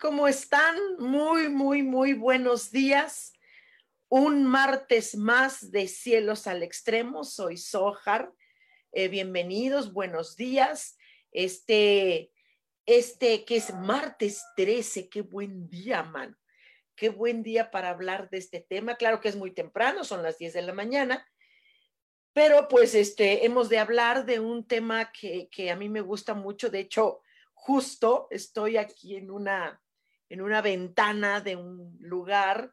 [0.00, 0.76] ¿Cómo están?
[0.98, 3.32] Muy, muy, muy buenos días.
[4.08, 7.24] Un martes más de Cielos al Extremo.
[7.24, 8.32] Soy Sohar.
[8.92, 10.98] Eh, bienvenidos, buenos días.
[11.30, 12.30] Este,
[12.84, 16.36] este que es martes 13, qué buen día, man.
[16.94, 18.96] Qué buen día para hablar de este tema.
[18.96, 21.26] Claro que es muy temprano, son las 10 de la mañana,
[22.32, 26.34] pero pues este, hemos de hablar de un tema que, que a mí me gusta
[26.34, 26.70] mucho.
[26.70, 27.22] De hecho,
[27.54, 29.82] justo estoy aquí en una,
[30.28, 32.72] en una ventana de un lugar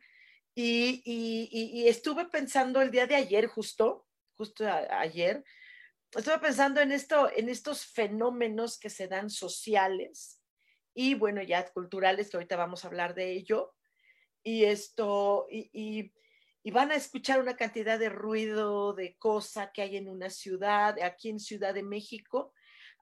[0.55, 5.43] y, estuve pensando el día de ayer, justo, justo ayer,
[6.15, 10.41] estuve pensando en esto, en estos fenómenos que se dan sociales
[10.93, 13.73] y bueno, ya culturales, que ahorita vamos a hablar de ello.
[14.43, 16.13] Y esto, y,
[16.61, 21.01] y van a escuchar una cantidad de ruido, de cosa que hay en una ciudad,
[21.01, 22.53] aquí en Ciudad de México,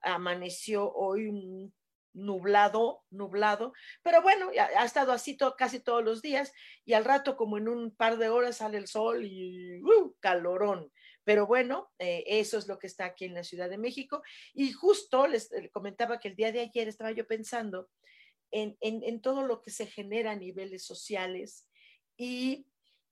[0.02, 1.72] amaneció hoy
[2.13, 3.73] nublado, nublado,
[4.03, 6.53] pero bueno, ha, estado así casi todos los días
[6.85, 10.91] y al rato como en un par de horas sale el sol y uh, calorón.
[11.23, 14.23] Pero bueno, eh, eso es lo que está aquí en la Ciudad de México.
[14.53, 17.89] Y justo les, comentaba que el día de ayer estaba yo pensando
[18.51, 21.69] en, en, todo lo que se genera a niveles sociales
[22.17, 22.67] y,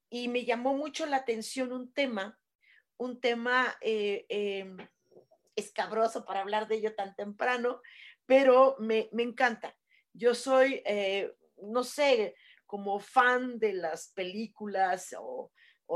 [0.09, 2.38] y, me llamó mucho la atención un tema,
[2.97, 4.77] un tema eh, em,
[5.55, 7.81] escabroso para hablar de ello tan temprano,
[8.29, 9.75] pero me, encanta.
[10.13, 12.35] Yo soy, eh, no sé,
[12.67, 15.51] como fan de las películas o,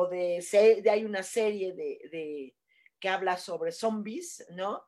[0.10, 0.44] de,
[0.84, 2.56] de, hay una serie de,
[3.00, 4.84] que habla sobre zombies, ¿no?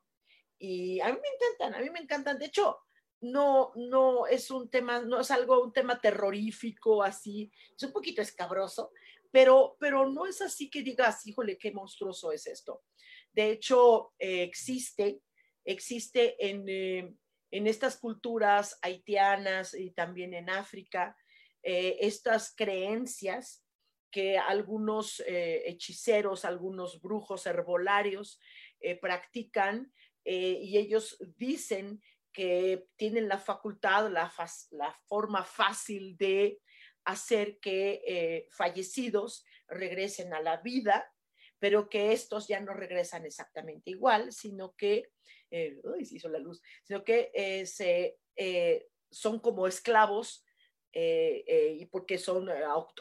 [0.58, 2.40] Y a mí me encantan, a mí me encantan.
[2.40, 2.80] De hecho,
[3.22, 8.24] no, no es un tema, no es algo, un tema terrorífico así, es un poquito
[8.24, 8.92] escabroso,
[9.30, 12.82] pero, pero no es así que digas, híjole, qué monstruoso es esto.
[13.32, 15.22] De hecho, eh, existe,
[15.64, 17.16] existe en, eh,
[17.52, 21.16] en estas culturas haitianas y también en África,
[21.64, 23.66] eh, estas creencias
[24.12, 28.40] que algunos eh, hechiceros, algunos brujos herbolarios
[28.80, 29.92] eh, practican
[30.28, 32.02] y ellos dicen
[32.34, 34.34] que tienen la facultad, la,
[34.72, 36.60] la forma fácil de
[37.04, 41.14] hacer que fallecidos regresen a la vida,
[41.60, 45.12] pero que estos ya no regresan exactamente igual, sino que
[45.52, 50.44] eh, hizo la luz, sino que eh, se, eh, son como esclavos
[50.98, 52.48] y porque son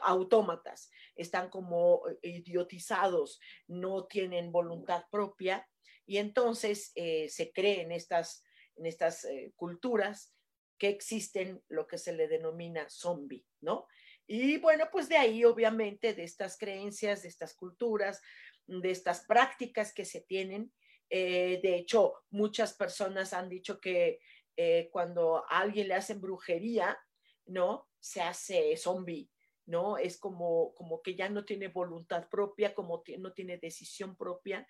[0.03, 3.39] autómatas, están como idiotizados,
[3.69, 5.65] no tienen voluntad propia
[6.05, 8.43] y entonces se cree en estas,
[8.75, 10.35] en estas culturas
[10.77, 13.87] que existen lo que se le denomina zombie, ¿no?
[14.27, 18.21] Y bueno, pues de ahí obviamente de estas creencias, de estas culturas,
[18.67, 20.73] de estas prácticas que se tienen,
[21.17, 24.19] eh, de hecho, muchas personas han dicho que
[24.57, 26.99] eh, cuando a alguien le hacen brujería,
[27.47, 27.89] ¿no?
[28.01, 29.31] Se hace zombie,
[29.67, 29.97] ¿no?
[29.97, 34.67] Es como, como que ya no tiene voluntad propia, como no tiene decisión propia.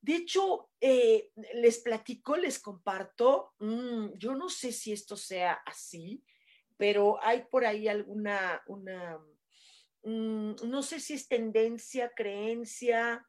[0.00, 6.22] De hecho, eh, les platico, les comparto, mm, yo no sé si esto sea así,
[6.76, 9.18] pero hay por ahí alguna, una,
[10.04, 13.26] mm, no sé si es tendencia, creencia,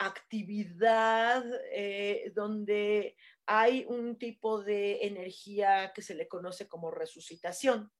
[0.00, 7.92] actividad eh, donde hay un tipo de energía que se le conoce como resucitación,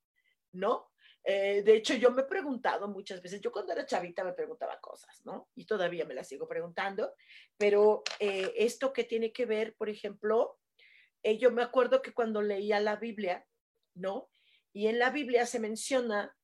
[0.53, 0.91] ¿no?
[1.23, 4.81] Eh, de hecho, yo me he preguntado muchas veces, yo cuando era chavita me preguntaba
[4.81, 5.51] cosas, ¿no?
[5.55, 7.13] Y todavía me las sigo preguntando,
[7.59, 10.59] pero eh, esto que tiene que ver, por ejemplo,
[11.39, 13.47] yo me acuerdo que cuando leía la Biblia,
[13.95, 14.31] ¿no?
[14.73, 16.35] Y en la Biblia se menciona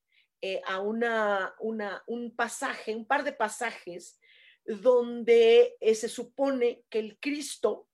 [0.66, 4.20] a una, una, un pasaje, un par de pasajes
[4.66, 7.88] donde eh, se supone que el Cristo,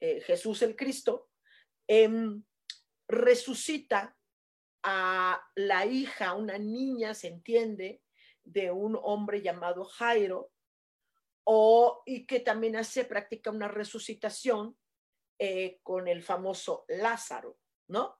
[0.00, 1.30] eh, Jesús el Cristo,
[1.86, 2.42] em,
[3.08, 4.16] resucita
[4.82, 8.02] a la hija, una niña, se entiende,
[8.42, 10.50] de un hombre llamado Jairo,
[11.44, 14.76] o, y que también hace, practica una resucitación
[15.38, 17.58] eh, con el famoso Lázaro,
[17.88, 18.18] ¿no?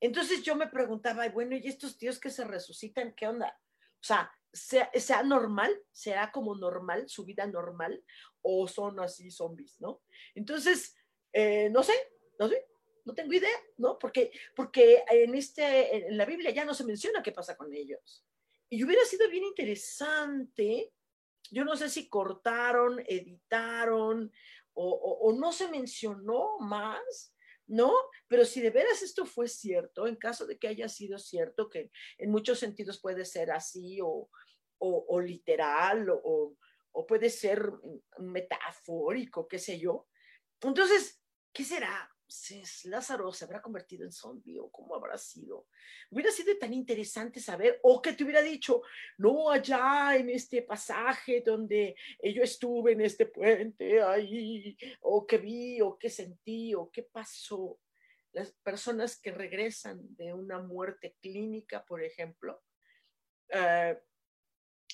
[0.00, 3.58] Entonces yo me preguntaba, bueno, ¿y estos tíos que se resucitan, qué onda?
[3.94, 8.02] O sea, sea, normal, será como normal, su vida normal,
[8.42, 10.02] o son así zombies, ¿no?
[10.34, 10.96] Entonces,
[11.32, 11.94] eh, no sé,
[12.38, 12.66] no sé,
[13.04, 13.98] no tengo idea, ¿no?
[13.98, 18.24] Porque, porque en, este, en la Biblia ya no se menciona qué pasa con ellos.
[18.70, 20.92] Y hubiera sido bien interesante,
[21.50, 24.32] yo no sé si cortaron, editaron
[24.80, 27.34] o no se mencionó más,
[27.68, 27.94] ¿no?
[28.26, 31.90] Pero si de veras esto fue cierto, en caso de que haya sido cierto, que
[32.16, 34.28] en muchos sentidos puede ser así o,
[34.78, 36.56] o, literal o,
[36.92, 37.70] o, puede ser
[38.18, 40.08] metafórico, qué sé yo.
[40.62, 41.22] Entonces,
[41.52, 42.10] ¿qué será?
[42.84, 45.66] Lázaro se habrá convertido en zombie o cómo habrá sido.
[46.10, 48.82] Hubiera sido tan interesante saber, o que te hubiera dicho,
[49.16, 55.80] no allá en este pasaje donde yo estuve en este puente ahí, o que vi,
[55.80, 57.80] o qué sentí, o qué pasó.
[58.32, 62.62] Las personas que regresan de una muerte clínica, por ejemplo,
[63.48, 63.98] eh,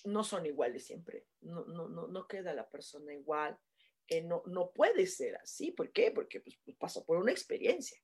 [0.05, 3.59] no son iguales siempre, no, no, no, no queda la persona igual
[4.25, 5.73] no, no puede ser así.
[5.73, 6.11] ¿Por qué?
[6.11, 7.99] Porque pues, pues, por una experiencia.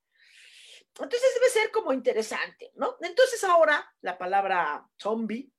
[0.88, 2.96] Entonces debe ser como interesante, ¿no?
[3.00, 5.50] Entonces ahora la palabra zombie,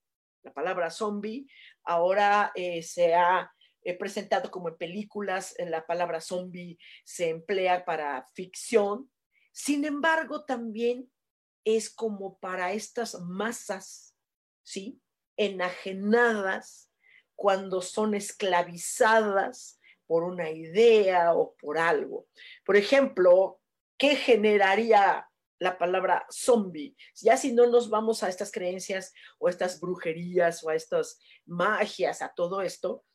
[0.44, 1.48] la palabra zombie,
[1.84, 3.52] ahora eh, se ha
[3.84, 9.10] eh, presentado como en películas, la palabra zombie se emplea para ficción,
[9.52, 11.12] sin embargo también
[11.64, 14.16] es como para estas masas,
[14.64, 15.00] ¿sí?
[15.38, 16.92] Enajenadas
[17.36, 19.80] cuando son esclavizadas
[20.12, 22.28] por una idea o por algo.
[22.66, 23.62] Por ejemplo,
[23.98, 25.26] ¿qué generaría
[25.58, 26.98] la palabra zombie?
[27.16, 32.22] Ya si no nos vamos a estas creencias o estas brujerías o a estas magias,
[32.22, 33.06] a todo esto,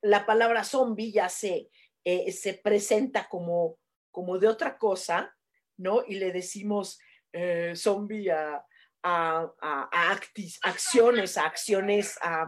[0.00, 1.68] la palabra zombie ya se,
[2.04, 3.76] eh, se presenta como,
[4.12, 5.36] como de otra cosa,
[5.76, 6.04] ¿no?
[6.06, 7.00] Y le decimos
[7.32, 8.64] eh, zombie a,
[9.02, 10.20] a, a,
[10.62, 12.46] acciones, a acciones, a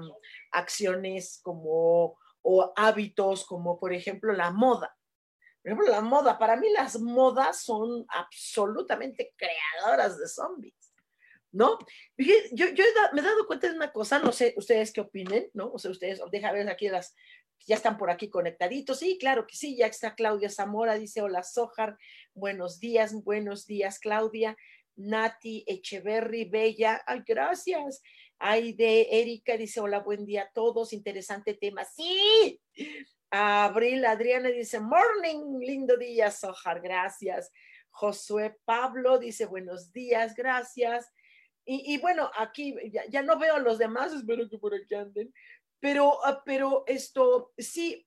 [0.53, 4.97] acciones como o hábitos como por ejemplo la moda.
[5.63, 10.93] Por ejemplo, la moda, para mí las modas son absolutamente creadoras de zombies,
[11.53, 11.79] ¿no?
[12.19, 15.71] Yo, yo me he dado cuenta de una cosa, no sé ustedes qué opinen, ¿no?
[15.73, 17.15] O sea, ustedes, deja ver aquí las,
[17.65, 18.99] ya están por aquí conectaditos.
[18.99, 21.97] Sí, claro que sí, ya está Claudia Zamora, dice, hola Sojar,
[22.35, 24.57] buenos días, buenos días Claudia.
[24.97, 28.03] Nati Echeverry, Bella, ay, gracias.
[28.45, 31.85] Ay, de Erika dice, hola, buen día a todos, interesante tema.
[31.85, 32.61] Sí.
[33.31, 37.53] Abril Adriana dice, morning, lindo día, Sojar, gracias.
[37.91, 41.13] Josué Pablo dice, buenos días, gracias.
[41.65, 42.75] Y, bueno, aquí
[43.11, 45.33] ya, no veo a los demás, espero que por aquí anden,
[45.79, 48.05] pero, ah, pero esto, sí,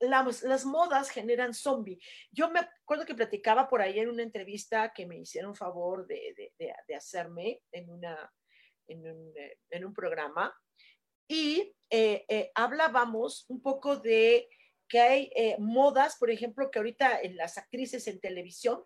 [0.00, 1.98] las, las, modas generan zombie.
[2.30, 6.52] Yo me acuerdo que platicaba por ahí en una entrevista que me hicieron favor de,
[6.58, 8.30] de, de hacerme en una,
[8.88, 10.54] eh, en un, programa
[11.28, 14.48] y eh, eh, hablábamos un poco de
[14.88, 18.84] que hay modas, por ejemplo, que ahorita en las actrices en televisión,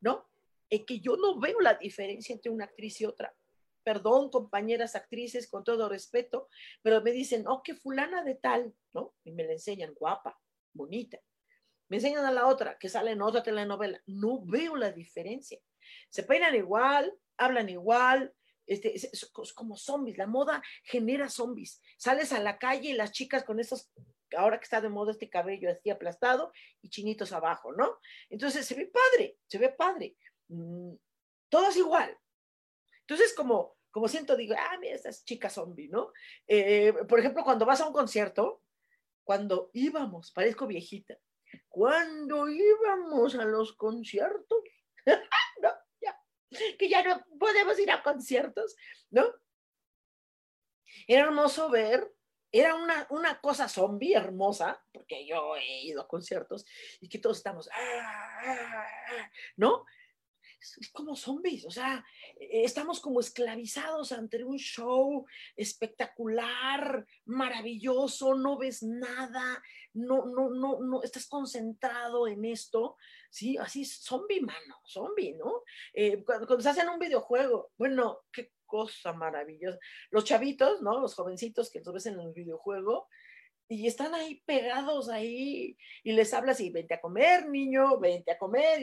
[0.00, 0.28] ¿no?
[0.68, 3.34] que yo no veo la diferencia entre una actriz y otra.
[3.82, 6.48] Perdón, compañeras actrices, con todo respeto,
[6.82, 9.16] pero me dicen, oh, que fulana de tal, ¿no?
[9.24, 10.38] Y me la enseñan guapa,
[10.72, 11.18] bonita.
[11.88, 14.00] Me enseñan a la otra, que sale en otra telenovela.
[14.06, 15.58] No veo la diferencia.
[16.08, 18.32] Se peinan igual, hablan igual,
[18.70, 21.82] este, es, como zombies, la moda genera zombies.
[21.96, 23.90] Sales a la calle y las chicas con esos,
[24.36, 27.98] ahora que está de moda este cabello así aplastado y chinitos abajo, ¿no?
[28.28, 30.16] Entonces se ve padre, se ve padre.
[30.46, 30.94] Mm,
[31.48, 32.16] todo es igual.
[33.00, 36.12] Entonces, como, como siento, digo, ah, mira, estas chicas zombie, ¿no?
[36.46, 38.62] Eh, por ejemplo, cuando vas a un concierto,
[39.24, 41.18] cuando íbamos, parezco viejita,
[41.68, 44.60] cuando íbamos a los conciertos,
[46.78, 48.76] que ya no podemos ir a conciertos,
[49.10, 49.24] ¿no?
[51.06, 52.12] Era hermoso ver,
[52.52, 56.66] era una, una cosa zombie hermosa, porque yo he ido a conciertos
[57.00, 59.84] y que todos estamos, ah, ah, ah", ¿no?
[60.60, 62.04] Es como zombies, o sea,
[62.38, 65.26] e, estamos como esclavizados ante un show
[65.56, 69.62] espectacular, maravilloso, no ves nada,
[69.94, 72.96] no, no, no, no, estás concentrado en esto,
[73.30, 75.62] sí, así zombie, mano, zombie, ¿no?
[75.92, 79.78] Eh, cuando, se hacen un videojuego, bueno, qué cosa maravillosa.
[80.10, 81.00] Los chavitos, ¿no?
[81.00, 83.08] Los jovencitos que los ves en el videojuego,
[83.70, 88.38] y están ahí pegados ahí y les hablas y vente a comer, niño, vente a
[88.38, 88.82] comer.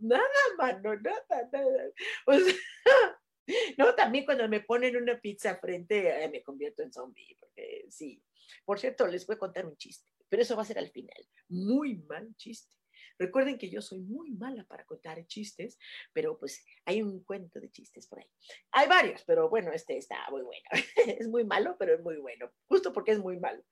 [0.00, 0.24] nada,
[0.58, 1.90] mano, nada, nada.
[3.78, 8.20] no, también cuando me ponen una pizza frente, me convierto en zombie, porque sí.
[8.64, 11.28] Por cierto, les voy a contar un chiste, pero eso va a ser al final.
[11.48, 12.76] Muy mal chiste.
[13.18, 15.78] Recuerden que yo soy muy mala para contar chistes,
[16.12, 18.30] pero pues hay un cuento de chistes por ahí.
[18.72, 20.64] Hay varios, pero bueno, este está muy bueno.
[21.18, 23.62] es muy malo, pero es muy bueno, justo porque es muy malo.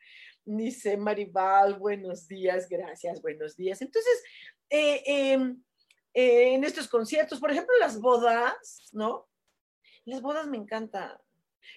[0.44, 3.82] Dice Maribal, buenos días, gracias, buenos días.
[3.82, 4.22] Entonces,
[4.70, 5.62] eh, em,
[6.14, 9.28] eh, en estos conciertos, por ejemplo, las bodas, ¿no?
[10.04, 11.20] Las bodas me encanta.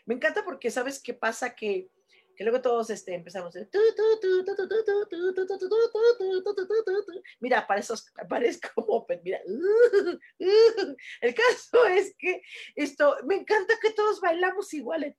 [0.05, 1.55] Me encanta porque, ¿sabes qué pasa?
[1.55, 1.89] Que
[2.35, 3.55] que luego todos este, empezamos.
[7.39, 9.05] Mira, para esos, parezco.
[11.21, 12.41] El caso es que
[12.75, 15.15] esto, me encanta que todos bailamos igual.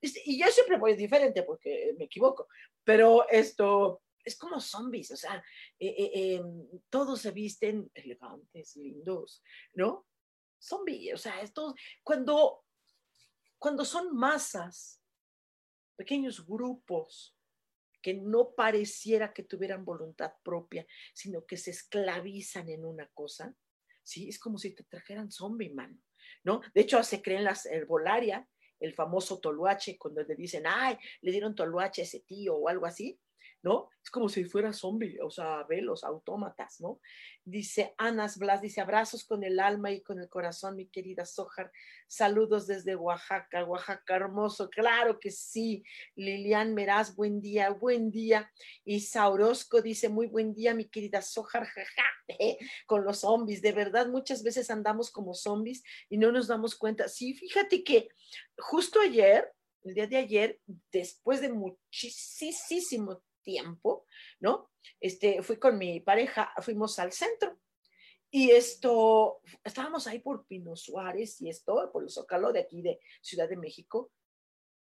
[0.00, 2.48] Y yo siempre voy diferente porque me equivoco,
[2.84, 5.42] pero esto es como zombies, o sea,
[6.90, 9.42] todos se visten elegantes, lindos,
[9.72, 10.06] ¿no?
[10.58, 12.64] Zombies, o sea, esto, cuando,
[13.58, 15.00] cuando son masas,
[15.98, 17.36] pequeños grupos
[18.00, 23.52] que no pareciera que tuvieran voluntad propia, sino que se esclavizan en una cosa,
[24.04, 24.28] ¿sí?
[24.28, 26.00] Es como si te trajeran zombie, man,
[26.44, 26.60] ¿no?
[26.72, 31.56] De hecho, se creen las herbolaria, el famoso toluache, cuando le dicen, ay, le dieron
[31.56, 33.18] toluache a ese tío o algo así,
[33.62, 33.88] ¿no?
[34.02, 37.00] Es como si fuera zombie, o sea, ve los autómatas, ¿no?
[37.44, 41.72] Dice Anas Blas, dice abrazos con el alma y con el corazón, mi querida Sojar.
[42.06, 45.82] Saludos desde Oaxaca, Oaxaca hermoso, claro que sí.
[46.14, 48.50] Lilian Meraz, buen día, buen día.
[48.84, 52.04] Y Saurosco dice, muy buen día, mi querida Sojar, jaja,
[52.86, 53.60] con los zombies.
[53.62, 57.08] De verdad, muchas veces andamos como zombies y no nos damos cuenta.
[57.08, 58.08] Sí, fíjate que
[58.56, 60.60] justo ayer, el día de ayer,
[60.92, 64.04] después de muchísimo tiempo,
[64.40, 64.70] ¿no?
[65.00, 67.58] Este, fui con mi pareja, fuimos al centro
[68.30, 73.00] y esto, estábamos ahí por Pino Suárez y esto, por el Zócalo de aquí de
[73.22, 74.12] Ciudad de México,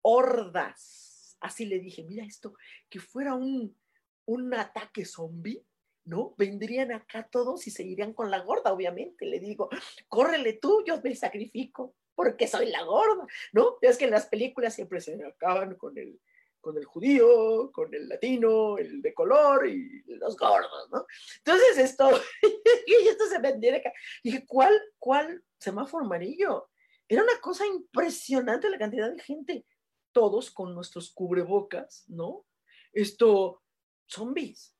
[0.02, 2.54] hordas, así le dije, mira esto,
[2.88, 3.78] que fuera un,
[4.24, 5.64] un ataque zombie,
[6.06, 6.34] ¿no?
[6.36, 9.26] Vendrían acá todos y se irían con la gorda, obviamente.
[9.26, 9.68] Le digo,
[10.08, 13.76] córrele tú, yo me sacrifico porque soy la gorda, ¿no?
[13.80, 16.18] Es que en las películas siempre se acaban con el,
[16.66, 21.06] con el judío, con el latino, el de color y los gordos, ¿no?
[21.36, 22.10] Entonces esto,
[22.88, 23.92] y esto se vendiera acá.
[24.24, 26.68] Dije, ¿cuál, cuál semáforo amarillo?
[27.06, 29.64] Era una cosa impresionante la cantidad de gente,
[30.10, 32.44] todos con nuestros cubrebocas, ¿no?
[32.92, 33.62] Esto,
[34.08, 34.74] zombies.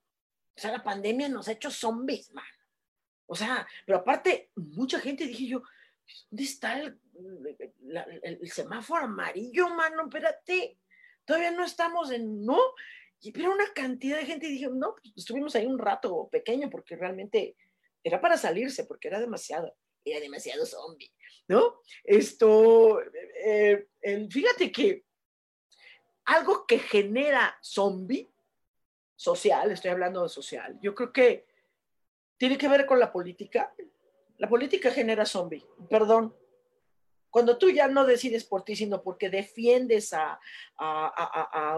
[0.56, 2.44] O sea, la pandemia nos ha hecho zombies, man.
[3.26, 5.62] O sea, pero aparte, mucha gente, dije yo,
[6.30, 6.98] ¿dónde está el,
[8.22, 10.02] el semáforo amarillo, mano?
[10.02, 10.80] Espérate
[11.26, 12.58] todavía no estamos en, ¿no?
[13.34, 17.56] Pero una cantidad de gente y no, pues estuvimos ahí un rato pequeño porque realmente
[18.02, 21.12] era para salirse, porque era demasiado, era demasiado zombie,
[21.48, 21.80] ¿no?
[22.04, 23.00] Esto,
[23.44, 23.86] eh,
[24.30, 25.04] fíjate que
[26.26, 28.30] algo que genera zombie,
[29.16, 31.46] social, estoy hablando de social, yo creo que
[32.36, 33.74] tiene que ver con la política.
[34.38, 36.36] La política genera zombie, perdón,
[37.36, 40.40] cuando tú ya no decides por ti, sino porque defiendes a,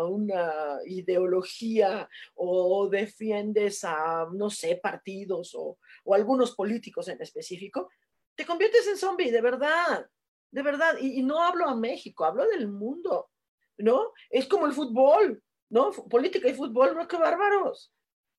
[0.09, 5.77] una ideología o defiendes a, no sé, partidos o,
[6.15, 7.91] algunos políticos en específico,
[8.37, 10.09] te conviertes en zombie, de verdad,
[10.53, 10.97] de verdad.
[11.01, 13.29] Y, no hablo a México, hablo del mundo,
[13.79, 14.13] ¿no?
[14.31, 15.91] Es como el fútbol, ¿no?
[15.91, 17.09] Política y fútbol, ¿no?
[17.09, 17.93] ¡Qué bárbaros!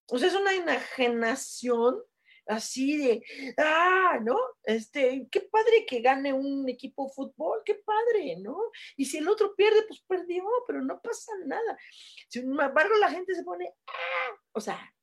[0.09, 2.01] O sea, es una enajenación
[2.49, 3.23] así de,
[3.57, 4.37] ah, ¿no?
[4.63, 8.57] Este, qué padre que gane un equipo de fútbol, qué padre, ¿no?
[8.97, 11.77] Y si el otro pierde, pues perdió, pero no pasa nada.
[12.27, 14.93] Sin embargo, la gente se pone, ah, o sea,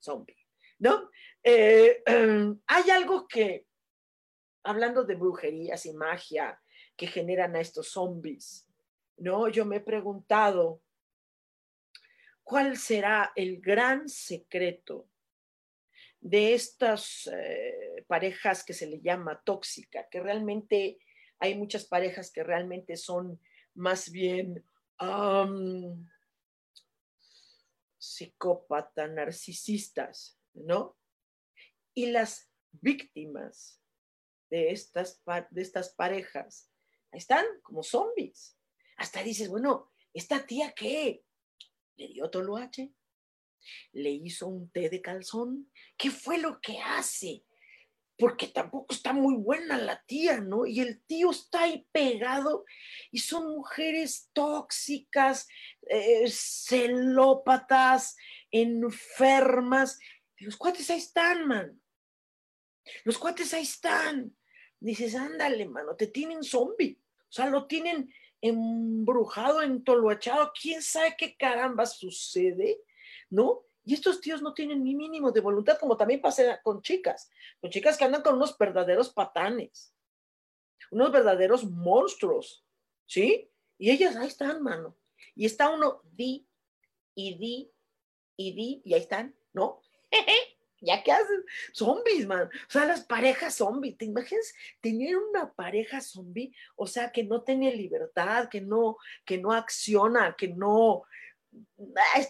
[0.00, 0.38] zombie,
[0.78, 1.10] ¿no?
[1.42, 3.66] Eh, em, hay algo que,
[4.62, 6.60] hablando de brujerías y magia
[6.96, 8.68] que generan a estos zombies,
[9.16, 9.48] ¿no?
[9.48, 10.80] Yo me he preguntado,
[12.44, 15.08] ¿cuál será el gran secreto?
[16.26, 20.98] De estas eh, parejas que se le llama tóxica, que realmente
[21.38, 23.40] hay muchas parejas que realmente son
[23.74, 24.64] más bien
[25.00, 26.04] um,
[27.96, 30.98] psicópatas, narcisistas, ¿no?
[31.94, 33.80] Y las víctimas
[34.50, 36.72] de estas, de estas parejas
[37.12, 38.58] están como zombies.
[38.96, 41.24] Hasta dices, bueno, ¿esta tía qué?
[41.94, 42.95] ¿Le dio toloache?
[43.92, 45.70] Le hizo un té de calzón.
[45.96, 47.44] ¿Qué fue lo que hace?
[48.18, 50.66] porque tampoco está muy buena la tía, ¿no?
[50.66, 52.64] Y el tío está ahí pegado
[53.10, 55.46] y son mujeres tóxicas,
[55.88, 58.16] eh, celópatas,
[58.50, 59.98] enfermas.
[60.38, 61.80] los cuates ahí están, man.
[63.04, 64.34] Los cuates ahí están.
[64.80, 66.98] Dices, ándale, mano, te tienen zombie.
[67.28, 70.52] O sea, lo tienen embrujado, entoluachado.
[70.60, 72.80] ¿Quién sabe qué caramba sucede?
[73.36, 73.66] ¿No?
[73.84, 77.68] Y estos tíos no tienen ni mínimo de voluntad, como también pasa con chicas, con
[77.68, 79.94] chicas que andan con unos verdaderos patanes,
[80.90, 82.64] unos verdaderos monstruos,
[83.04, 83.50] ¿sí?
[83.76, 84.96] Y ellas ahí están, mano.
[85.34, 86.48] Y está uno, di,
[87.14, 87.70] y di,
[88.38, 89.82] y di, y ahí están, ¿no?
[90.80, 91.44] ¿Ya qué hacen?
[91.74, 92.48] Zombies, man.
[92.68, 93.98] O sea, las parejas zombies.
[93.98, 96.54] ¿Te imaginas tener una pareja zombie?
[96.76, 101.04] O sea, que no tiene libertad, que no, que no acciona, que no,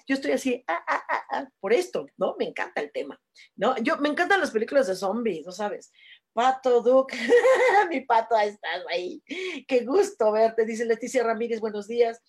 [0.06, 2.36] yo estoy así, ah, ah, ah, por esto, ¿no?
[2.38, 3.20] Me encanta el tema,
[3.56, 3.76] ¿no?
[3.78, 5.92] Yo, me encantan las películas de zombies, ¿no sabes?
[6.32, 7.16] Pato Duke,
[7.90, 9.22] mi pato, estás ahí.
[9.66, 12.20] Qué gusto verte, dice Leticia Ramírez, buenos días.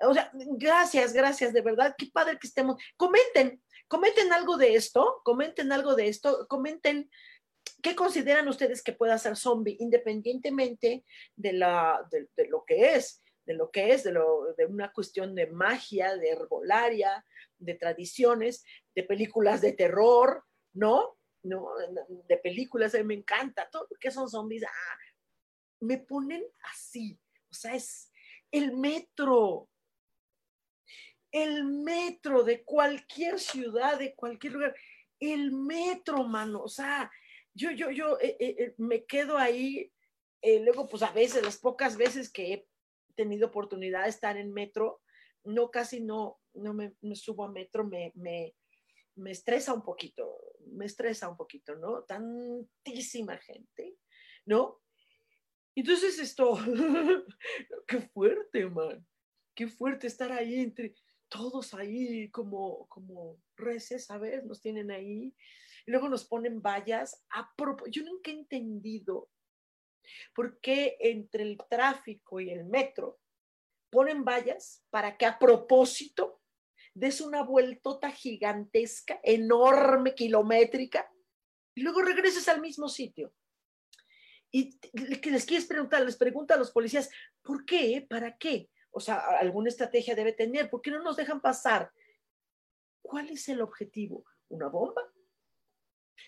[0.00, 2.76] O sea, gracias, gracias, de verdad, qué padre que estemos.
[2.96, 7.10] Comenten, comenten algo de esto, comenten algo de esto, comenten
[7.82, 11.04] qué consideran ustedes que pueda ser zombie, independientemente
[11.36, 15.34] de, la, de lo que es de lo que es, de, lo, de una cuestión
[15.34, 17.24] de magia, de herbolaria,
[17.58, 21.16] de tradiciones, de películas de terror, ¿no?
[21.42, 21.70] ¿no?
[22.26, 24.98] De películas, a mí me encanta, todo que son zombies, ah,
[25.80, 27.18] me ponen así,
[27.50, 28.12] o sea, es
[28.50, 29.68] el metro,
[31.32, 34.76] el metro de cualquier ciudad, de cualquier lugar,
[35.18, 37.10] el metro, mano, o sea,
[37.54, 39.92] yo, yo, yo eh, eh, eh, me quedo ahí,
[40.42, 42.66] luego, pues a veces, las pocas veces que he
[43.14, 45.00] tenido oportunidad de estar en metro,
[45.44, 48.54] no casi no, no me, subo a metro, me, me,
[49.16, 52.02] me, estresa un poquito, me estresa un poquito, ¿no?
[52.04, 53.96] Tantísima gente,
[54.46, 54.80] ¿no?
[55.74, 56.58] Entonces esto,
[57.86, 59.06] qué fuerte, man,
[59.54, 60.94] qué fuerte estar ahí entre
[61.30, 64.44] todos ahí como, como reces, ¿sabes?
[64.44, 65.34] Nos tienen ahí.
[65.86, 67.24] Y luego nos ponen vallas.
[67.30, 67.54] A
[67.90, 69.30] Yo nunca he entendido
[70.34, 73.20] ¿Por qué entre el tráfico y el metro
[73.90, 76.40] ponen vallas para que a propósito
[76.94, 81.10] des una vueltota gigantesca, enorme, kilométrica,
[81.74, 83.32] y luego regreses al mismo sitio?
[84.52, 87.10] Y les quieres preguntar, les pregunta a los policías,
[87.42, 88.04] ¿por qué?
[88.08, 88.68] ¿Para qué?
[88.90, 91.92] O sea, alguna estrategia debe tener, ¿por qué no nos dejan pasar?
[93.00, 94.24] ¿Cuál es el objetivo?
[94.48, 95.02] ¿Una bomba?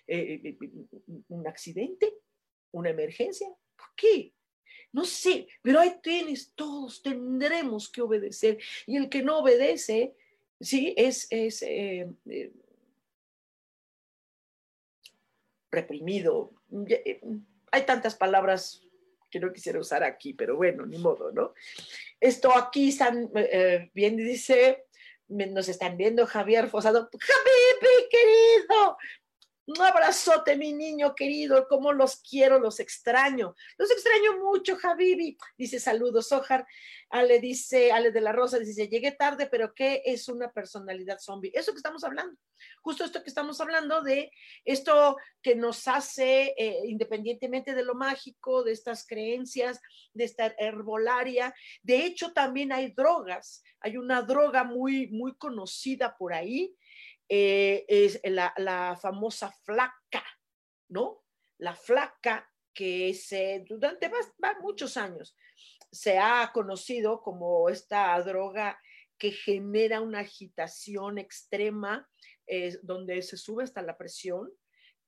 [0.06, 2.12] Eh, eh, eh, ¿Un accidente?
[2.72, 3.48] ¿Una emergencia?
[3.82, 4.32] ¿Por qué?
[4.92, 8.58] No sé, pero ahí tienes, todos tendremos que obedecer.
[8.86, 10.14] Y el que no obedece,
[10.60, 12.52] sí, es, es eh, eh,
[15.70, 16.52] reprimido.
[16.86, 17.20] Eh,
[17.72, 18.86] hay tantas palabras
[19.30, 21.54] que no quisiera usar aquí, pero bueno, ni modo, ¿no?
[22.20, 23.30] Esto aquí están,
[23.94, 24.84] bien dice,
[25.28, 27.08] nos están viendo Javier Fosado.
[27.10, 28.98] Javier, querido,
[29.66, 33.54] un abrazote, mi niño querido, cómo los quiero, los extraño.
[33.78, 35.36] Los extraño mucho, Javibi.
[35.56, 36.66] Dice saludos, Ojar.
[37.10, 41.52] Ale dice, Ale de la Rosa dice, llegué tarde, pero ¿qué es una personalidad zombie?
[41.54, 42.38] Eso que estamos hablando,
[42.80, 44.32] justo esto que estamos hablando de
[44.64, 49.80] esto que nos hace, eh, independientemente de lo mágico, de estas creencias,
[50.14, 51.54] de esta herbolaria.
[51.82, 53.62] De hecho, también hay drogas.
[53.80, 56.74] Hay una droga muy, muy conocida por ahí,
[57.28, 60.24] eh, es la, famosa flaca,
[60.88, 61.24] ¿no?
[61.58, 64.10] La flaca que se, durante
[64.60, 65.36] muchos años
[65.90, 68.80] se ha conocido como esta droga
[69.18, 72.08] que genera una agitación extrema,
[72.82, 74.50] donde se sube hasta la presión,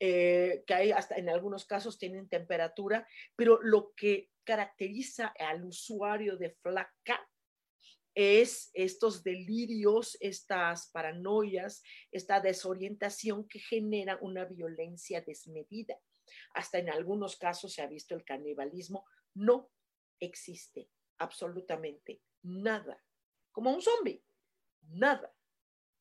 [0.00, 6.36] eh, que hay hasta en algunos casos tienen temperatura, pero lo que caracteriza al usuario
[6.36, 7.26] de flaca
[8.14, 15.98] es estos delirios, estas paranoias, esta desorientación que genera una violencia desmedida.
[16.54, 19.04] Hasta en algunos casos se ha visto el canibalismo.
[19.34, 19.70] No
[20.20, 23.02] existe absolutamente nada,
[23.52, 24.24] como un zombie,
[24.82, 25.34] nada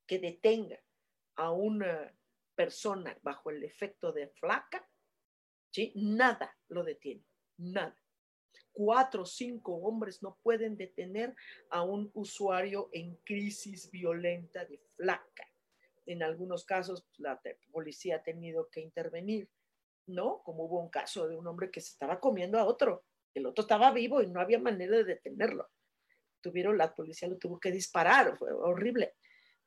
[0.06, 0.80] que detenga
[1.36, 2.16] a una
[2.56, 4.88] persona bajo el efecto de flaca,
[5.72, 5.94] ¿sí?
[5.96, 7.26] Nada lo detiene,
[7.58, 8.03] nada
[8.74, 11.36] cuatro o cinco hombres no pueden detener
[11.70, 15.48] a un usuario en crisis violenta de flaca.
[16.06, 17.40] En algunos casos la
[17.72, 19.50] policía ha tenido que intervenir,
[20.08, 20.42] ¿no?
[20.44, 23.06] Como hubo un caso de un hombre que se estaba comiendo a otro.
[23.34, 25.70] El otro estaba vivo y no había manera de detenerlo.
[26.42, 29.16] Tuvieron, la policía lo tuvo que disparar, fue horrible.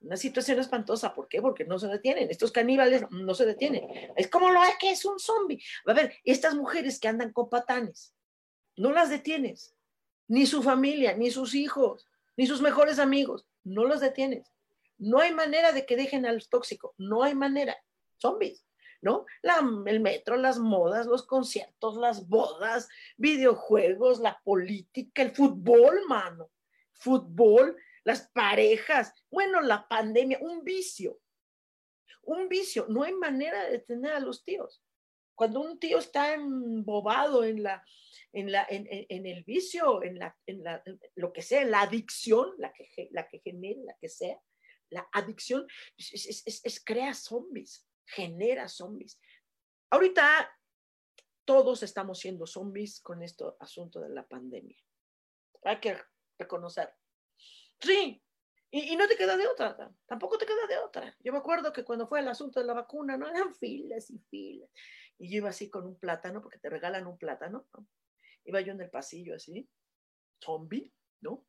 [0.01, 1.15] Una situación espantosa.
[1.15, 1.41] ¿Por qué?
[1.41, 2.31] Porque no se detienen.
[2.31, 3.89] Estos caníbales no se detienen.
[4.15, 5.63] Es como lo es que es un zombie.
[5.87, 8.15] A ver, estas mujeres que andan con patanes,
[8.77, 9.75] no las detienes.
[10.29, 13.47] Ni su familia, ni sus hijos, ni sus mejores amigos.
[13.65, 14.53] No los detienes.
[14.99, 16.95] No hay manera de que dejen al tóxico.
[16.99, 17.77] No hay manera.
[18.19, 18.67] Zombies.
[19.03, 19.25] ¿no?
[19.87, 26.51] el metro, las modas, los conciertos, las bodas, videojuegos, la política, el fútbol, mano.
[26.93, 31.21] Fútbol, las parejas, bueno, la pandemia, un vicio.
[32.23, 32.87] Un vicio.
[32.89, 34.83] No hay manera de detener a los tíos.
[35.37, 37.85] Cuando un tío está embobado en la,
[38.33, 40.83] en, la, en, el vicio, en, la, en la,
[41.15, 44.41] lo que sea, la adicción, la que, la que genere, la que sea,
[44.91, 49.21] la adicción es, es, crea zombies, genera zombies.
[49.91, 50.51] Ahorita
[51.45, 54.79] todos estamos siendo zombies con este asunto de la pandemia.
[55.65, 55.99] Hay que
[56.39, 56.93] reconocer.
[57.79, 58.23] Sí,
[58.71, 61.17] y, no te queda de otra, tampoco te queda de otra.
[61.21, 64.19] Yo me acuerdo que cuando fue el asunto de la vacuna, no eran filas y
[64.29, 64.69] filas.
[65.19, 67.67] Y yo iba así con un plátano, porque te regalan un plátano,
[68.45, 69.69] Iba yo en el pasillo así,
[70.41, 71.45] zombie, ¿no?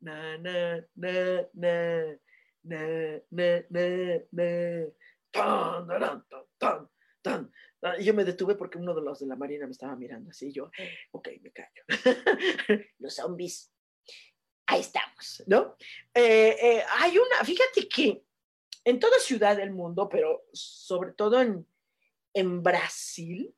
[0.00, 2.18] Na, na, na, na,
[2.62, 4.92] na, na, na,
[5.30, 6.24] tan, tan,
[6.58, 9.96] tan, tan, Y yo me detuve porque uno de los de la marina me estaba
[9.96, 10.52] mirando así.
[10.52, 10.70] Yo,
[11.12, 11.82] ok, me callo.
[12.98, 13.72] los zombies.
[14.66, 15.76] Ahí estamos, ¿no?
[16.14, 18.24] Eh, eh, hay una, fíjate que
[18.84, 21.66] en toda ciudad del mundo, pero sobre todo en,
[22.34, 23.54] en Brasil,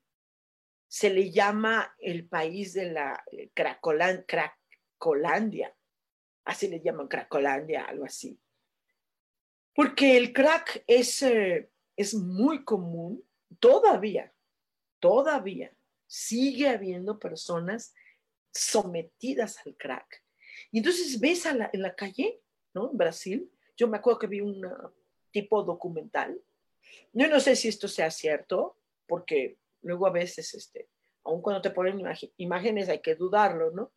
[0.89, 5.75] se le llama el país de la eh, Cracolandia.
[6.45, 8.39] Así le llaman Cracolandia, algo así.
[9.75, 13.25] Porque el crack es, eh, es muy común,
[13.59, 14.33] todavía,
[15.01, 15.75] todavía
[16.07, 17.93] sigue habiendo personas
[18.53, 20.23] sometidas al crack.
[20.71, 22.41] Y entonces ves a en la calle,
[22.73, 22.93] ¿no?
[22.93, 24.63] En Brasil, yo me acuerdo que vi un
[25.33, 26.41] tipo documental.
[27.13, 30.89] Yo no sé si esto sea cierto, porque luego a veces, este,
[31.25, 32.03] aun cuando te ponen
[32.37, 33.93] imágenes hay que dudarlo, ¿no?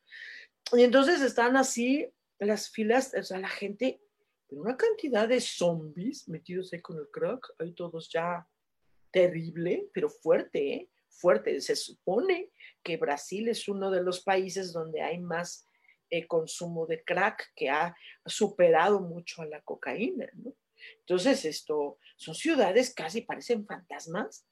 [0.74, 4.02] Y entonces están así las filas, o sea, la gente
[4.50, 8.48] una cantidad de zombies metidos ahí con el crack, hay todos ya
[9.12, 10.90] terrible, pero fuerte, ¿eh?
[11.10, 11.60] fuerte.
[11.62, 12.52] Se supone
[12.84, 15.68] que Brasil es uno de los países donde hay más
[16.10, 17.96] eh, consumo de crack, que ha
[18.26, 20.54] superado mucho a la cocaína, ¿no?
[21.00, 24.46] Entonces, esto, son ciudades casi parecen fantasmas,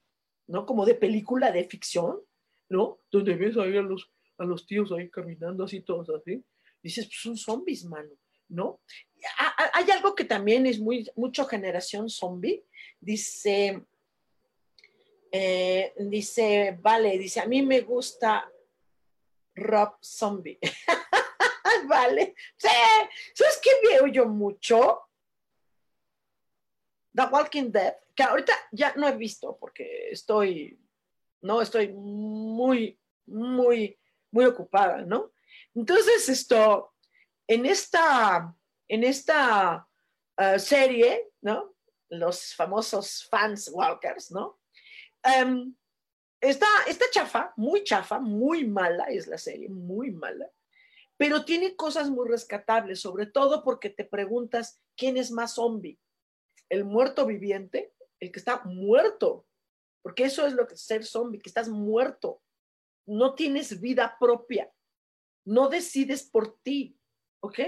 [0.46, 0.66] ¿no?
[0.66, 2.20] Como de película de ficción,
[2.68, 3.00] ¿no?
[3.10, 6.44] Donde ves ahí a los, a los tíos ahí caminando así todos así.
[6.82, 8.10] Dices, pues son zombies, mano.
[8.48, 8.80] ¿no?
[9.72, 12.64] Hay algo que también es muy, mucho generación zombie.
[13.00, 13.82] Dice,
[15.32, 18.50] eh, dice, vale, dice, a mí me gusta
[19.54, 20.58] Rob Zombie.
[21.88, 22.34] vale.
[22.56, 22.68] Sí,
[23.34, 25.05] ¿sabes qué veo yo mucho?
[27.16, 30.78] The Walking Dead, que ahorita ya no he visto porque estoy,
[31.40, 33.98] no, estoy muy, muy,
[34.30, 35.32] muy ocupada, ¿no?
[35.74, 36.92] Entonces, esto,
[37.46, 38.54] en esta,
[38.86, 39.88] en esta
[40.38, 41.74] uh, serie, ¿no?
[42.10, 44.60] Los famosos fans walkers, ¿no?
[45.24, 45.74] Um,
[46.38, 50.50] está, está chafa, muy chafa, muy mala es la serie, muy mala,
[51.16, 55.98] pero tiene cosas muy rescatables, sobre todo porque te preguntas quién es más zombie,
[56.68, 59.46] el muerto viviente, el que está muerto,
[60.02, 62.42] porque eso es lo que es ser zombie, que estás muerto,
[63.06, 64.72] no tienes vida propia,
[65.44, 66.98] no decides por ti,
[67.40, 67.58] ¿ok?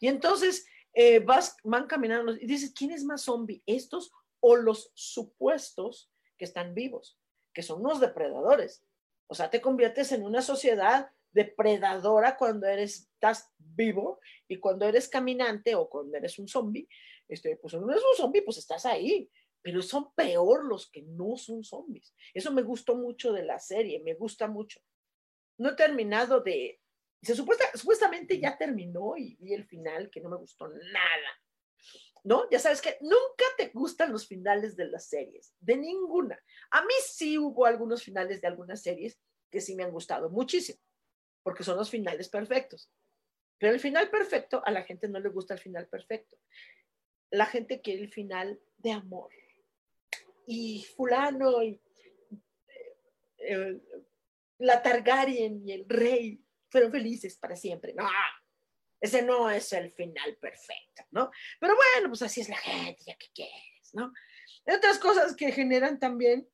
[0.00, 3.62] Y entonces eh, vas, van caminando y dices, ¿quién es más zombie?
[3.66, 7.18] ¿Estos o los supuestos que están vivos,
[7.52, 8.84] que son unos depredadores?
[9.26, 15.08] O sea, te conviertes en una sociedad depredadora cuando eres, estás vivo y cuando eres
[15.08, 16.88] caminante o cuando eres un zombie,
[17.28, 19.30] este, pues cuando eres un zombie, pues estás ahí,
[19.62, 22.14] pero son peor los que no son zombies.
[22.34, 24.80] Eso me gustó mucho de la serie, me gusta mucho.
[25.58, 26.80] No he terminado de,
[27.22, 31.40] se supuesta, supuestamente ya terminó y vi el final que no me gustó nada.
[32.24, 32.48] ¿No?
[32.50, 36.38] Ya sabes que nunca te gustan los finales de las series, de ninguna.
[36.70, 39.18] A mí sí hubo algunos finales de algunas series
[39.50, 40.80] que sí me han gustado muchísimo,
[41.42, 42.90] porque son los finales perfectos.
[43.58, 46.36] Pero el final perfecto, a la gente no le gusta el final perfecto.
[47.34, 49.30] La gente quiere el final de amor.
[50.46, 51.80] Y fulano y
[52.30, 52.40] eh,
[53.38, 53.80] eh,
[54.58, 57.94] la Targaryen y el rey fueron felices para siempre.
[57.94, 58.08] No,
[59.00, 61.30] ese no es el final perfecto, ¿no?
[61.60, 64.12] Pero bueno, pues así es la gente, ya que quieres, ¿no?
[64.66, 66.48] Otras cosas que generan también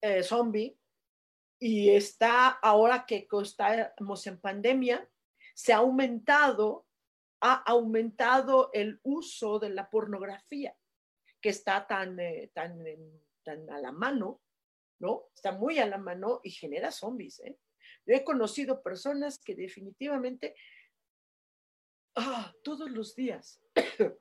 [0.00, 0.78] eh, zombie
[1.58, 5.08] y está ahora que estamos en pandemia,
[5.54, 6.86] se ha aumentado
[7.40, 10.76] ha aumentado el uso de la pornografía,
[11.40, 12.84] que está tan, eh, tan,
[13.42, 14.42] tan a la mano,
[14.98, 15.28] ¿no?
[15.34, 17.40] Está muy a la mano y genera zombies.
[17.40, 17.58] ¿eh?
[18.06, 20.54] Yo he conocido personas que definitivamente
[22.16, 23.60] ah, todos los días,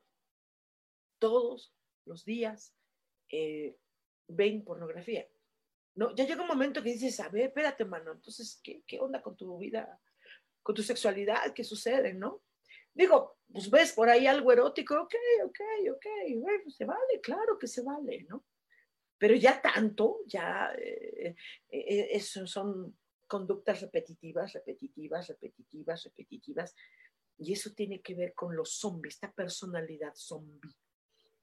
[1.19, 1.73] todos
[2.05, 2.73] los días
[3.29, 3.77] eh,
[4.27, 5.27] ven pornografía.
[5.95, 9.21] No, ya llega un momento que dices, a ver, espérate, mano, entonces, ¿qué, qué onda
[9.21, 9.99] con tu vida,
[10.63, 11.53] con tu sexualidad?
[11.53, 12.41] ¿Qué sucede, no?
[12.93, 15.59] Digo, pues ves por ahí algo erótico, ok, ok,
[15.91, 16.05] ok,
[16.63, 18.45] pues se vale, claro que se vale, ¿no?
[19.17, 21.35] Pero ya tanto, ya eh,
[21.69, 22.97] eh, eso son
[23.27, 26.75] conductas repetitivas, repetitivas, repetitivas, repetitivas,
[27.37, 30.75] y eso tiene que ver con los zombies, esta personalidad zombie.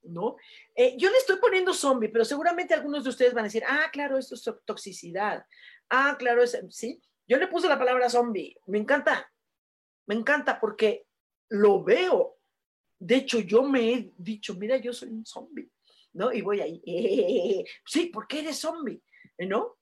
[0.03, 0.37] ¿No?
[0.77, 3.89] Eh, yo le estoy poniendo zombie, pero seguramente algunos de ustedes van a decir, ah,
[3.93, 5.45] claro, esto es toxicidad.
[5.91, 7.03] Ah, claro, es, sí.
[7.27, 8.57] Yo le puse la palabra zombie.
[8.67, 9.33] Me encanta,
[10.07, 11.06] me encanta porque
[11.49, 12.39] lo veo.
[12.99, 15.71] De hecho, yo me he dicho, mira, yo soy un zombie,
[16.13, 16.33] ¿no?
[16.33, 19.03] Y voy ahí, eh, sí, porque eres zombie,
[19.39, 19.77] ¿no?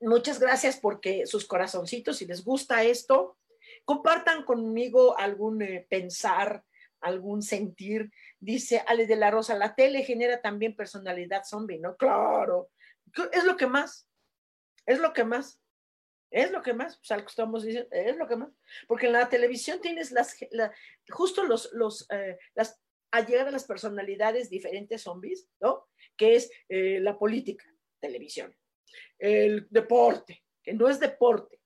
[0.00, 3.38] Muchas gracias porque sus corazoncitos, si les gusta esto,
[3.84, 6.64] compartan conmigo algún eh, pensar,
[7.00, 8.10] algún sentir.
[8.38, 11.96] Dice Ale de la Rosa, la tele genera también personalidad zombie, ¿no?
[11.96, 12.70] Claro,
[13.32, 14.06] es lo que más,
[14.84, 15.60] es lo que más.
[16.36, 18.50] Es lo que más, pues algo estamos diciendo, es lo que más.
[18.86, 20.36] Porque en la televisión tienes las,
[21.08, 22.78] justo los, los, eh, las,
[23.10, 25.88] a llegar a las personalidades diferentes zombies, ¿no?
[26.14, 27.64] Que es eh, la política,
[27.98, 28.54] televisión,
[29.18, 31.58] el deporte, que no es deporte,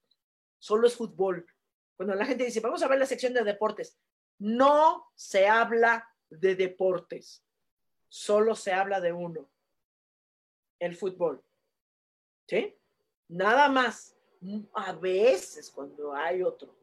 [0.60, 1.44] solo es fútbol.
[1.96, 3.98] Cuando la gente dice, vamos a ver la sección de deportes,
[4.38, 7.44] no se habla de deportes,
[8.08, 9.50] solo se habla de uno,
[10.78, 11.42] el fútbol.
[12.46, 12.76] ¿Sí?
[13.26, 14.16] Nada más
[14.74, 16.74] a veces cuando hay otro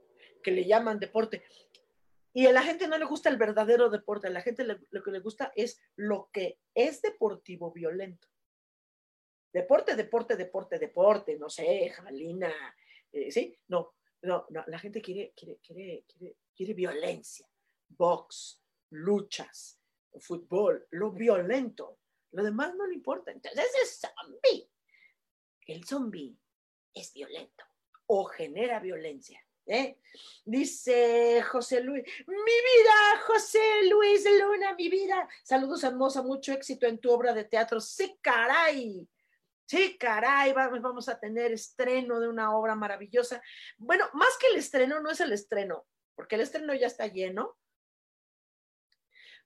[0.44, 1.44] que le llaman deporte.
[2.34, 5.12] Y a la gente no le gusta el verdadero deporte, a la gente lo que
[5.12, 8.28] le gusta es lo que es deportivo violento.
[9.52, 12.54] Deporte, deporte, deporte, deporte, no sé, jabalina,
[13.12, 13.58] eh, ¿sí?
[13.70, 17.48] No, no, no, la gente quiere, quiere, quiere, quiere, quiere violencia,
[17.88, 19.80] box, luchas,
[20.20, 22.00] fútbol, lo violento.
[22.32, 23.32] Lo demás no le importa.
[23.32, 24.70] Entonces es zombie.
[25.66, 26.38] El zombie
[27.00, 27.64] es violento
[28.08, 29.42] o genera violencia.
[29.66, 30.00] ¿eh?
[30.46, 35.28] Dice José Luis, mi vida, José Luis Luna, mi vida.
[35.44, 37.80] Saludos hermosa, mucho éxito en tu obra de teatro.
[37.80, 39.08] Sí, caray.
[39.66, 43.42] Sí, caray, vamos a tener estreno de una obra maravillosa.
[43.78, 47.58] Bueno, más que el estreno, no es el estreno, porque el estreno ya está lleno.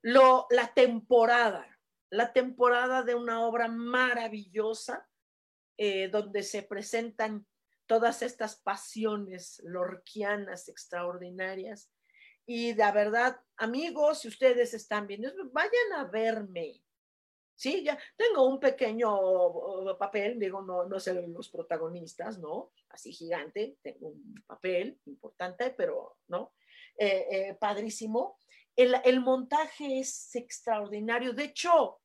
[0.03, 1.79] Lo, la temporada,
[2.11, 5.09] la temporada de una obra maravillosa
[5.77, 7.45] eh, donde se presentan
[7.86, 11.91] todas estas pasiones lorquianas extraordinarias.
[12.45, 16.81] Y la verdad, amigos, si ustedes están viendo, vayan a verme.
[17.55, 22.71] Sí, ya tengo un pequeño uh, papel, digo, no, no sé los protagonistas, ¿no?
[22.89, 26.55] Así gigante, tengo un papel importante, pero, ¿no?
[26.97, 28.39] Eh, eh, padrísimo.
[28.75, 31.34] El, el montaje es extraordinario.
[31.34, 32.00] De hecho,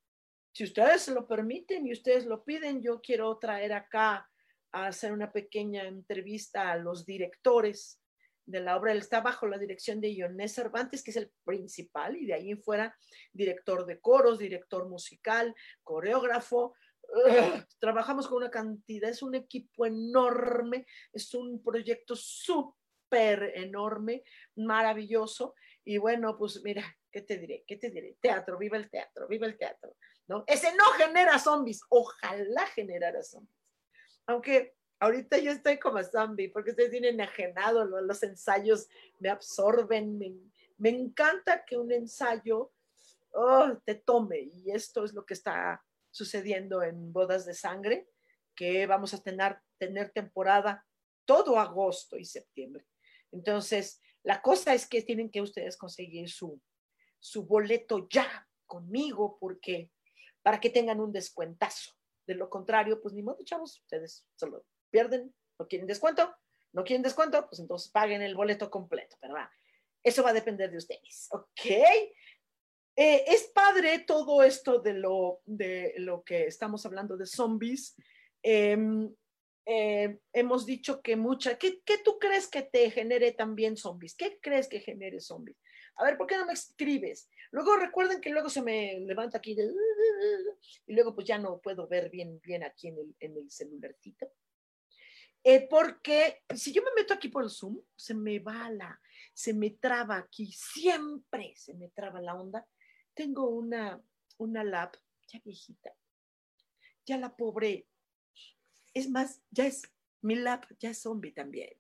[0.57, 4.27] si ustedes lo permiten y ustedes lo piden, yo quiero traer acá
[4.73, 8.01] a hacer una pequeña entrevista a los directores
[8.47, 8.93] de la obra.
[8.93, 12.51] Él está bajo la dirección de Ionés Cervantes, que es el principal, y de ahí
[12.53, 12.97] en fuera
[13.35, 16.73] director de coros, director musical, coreógrafo.
[17.79, 24.23] trabajamos con una cantidad, es un equipo enorme, es un proyecto súper enorme,
[24.55, 25.55] maravilloso.
[25.85, 27.63] Y bueno, pues mira, ¿qué te diré?
[27.67, 28.17] ¿Qué te diré?
[28.23, 29.95] Teatro, viva el teatro, viva el teatro.
[30.29, 30.45] ¿No?
[30.47, 33.57] Ese no genera zombies, ojalá generara zombies.
[34.27, 40.19] Aunque ahorita yo estoy como zombie porque ustedes tienen enajenado, los ensayos me absorben,
[40.79, 42.73] me, encanta que un ensayo
[43.33, 48.09] oh, te tome y esto es lo que está sucediendo en Bodas de Sangre,
[48.55, 50.85] que vamos a tener, tener temporada
[51.25, 52.87] todo agosto y septiembre.
[53.33, 56.61] Entonces, la cosa es que tienen que ustedes conseguir su,
[57.21, 59.91] su boleto ya conmigo porque
[60.47, 61.91] para que tengan un descuentazo.
[62.25, 66.37] De lo contrario, pues ni modo, chavos, ustedes solo pierden, no quieren descuento,
[66.73, 69.35] no quieren descuento, pues entonces paguen el boleto completo, pero
[70.05, 71.67] eso va a depender de ustedes, ¿ok?
[72.95, 77.97] Eh, es padre todo esto de lo, de lo que estamos hablando de zombies.
[78.41, 79.13] Em,
[79.67, 84.15] eh, hemos dicho que mucha, ¿qué, ¿qué, tú crees que te genere también zombies?
[84.15, 85.59] ¿Qué crees que genere zombies?
[85.97, 87.29] A ver, ¿por qué no me escribes?
[87.51, 89.57] Luego recuerden que luego se me levanta aquí
[90.87, 94.31] y luego pues ya no puedo ver bien, bien aquí en el, en el celularcito.
[95.49, 99.01] Eh, porque si yo me meto aquí por el Zoom, se me va la,
[99.33, 102.67] se me traba aquí, siempre se me traba la onda.
[103.15, 104.03] Tengo una,
[104.39, 104.91] una lab
[105.29, 105.95] ya viejita,
[107.05, 107.87] ya la pobre,
[108.93, 109.83] es más, ya es,
[110.21, 111.71] mi lab ya es zombie también,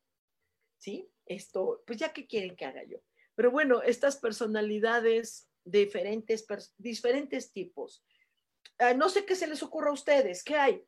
[0.78, 1.10] ¿sí?
[1.24, 2.98] Esto, pues ya qué quieren que haga yo.
[3.34, 6.46] Pero bueno, estas personalidades diferentes,
[6.78, 8.04] diferentes tipos.
[8.78, 10.84] Ah, no sé qué se les ocurra a ustedes, ¿qué hay?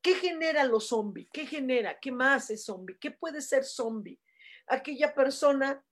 [0.00, 1.28] ¿Qué genera los zombies?
[1.32, 1.98] ¿Qué genera?
[2.00, 2.98] ¿Qué más es zombie?
[2.98, 4.18] ¿Qué puede ser zombie?
[4.66, 5.84] Aquella persona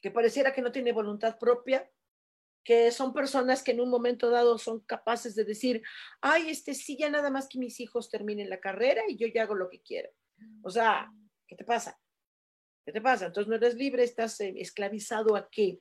[0.00, 1.90] que pareciera que no tiene voluntad propia,
[2.64, 5.82] que son personas que en un momento dado son capaces de decir,
[6.20, 9.44] ay, este sí, ya nada más que mis hijos terminen la carrera y yo ya
[9.44, 10.10] hago lo que quiero.
[10.62, 11.10] O sea,
[11.46, 11.98] ¿qué te pasa?
[12.84, 13.26] ¿Qué te pasa?
[13.26, 15.80] Entonces no eres libre, estás eh, esclavizado a qué?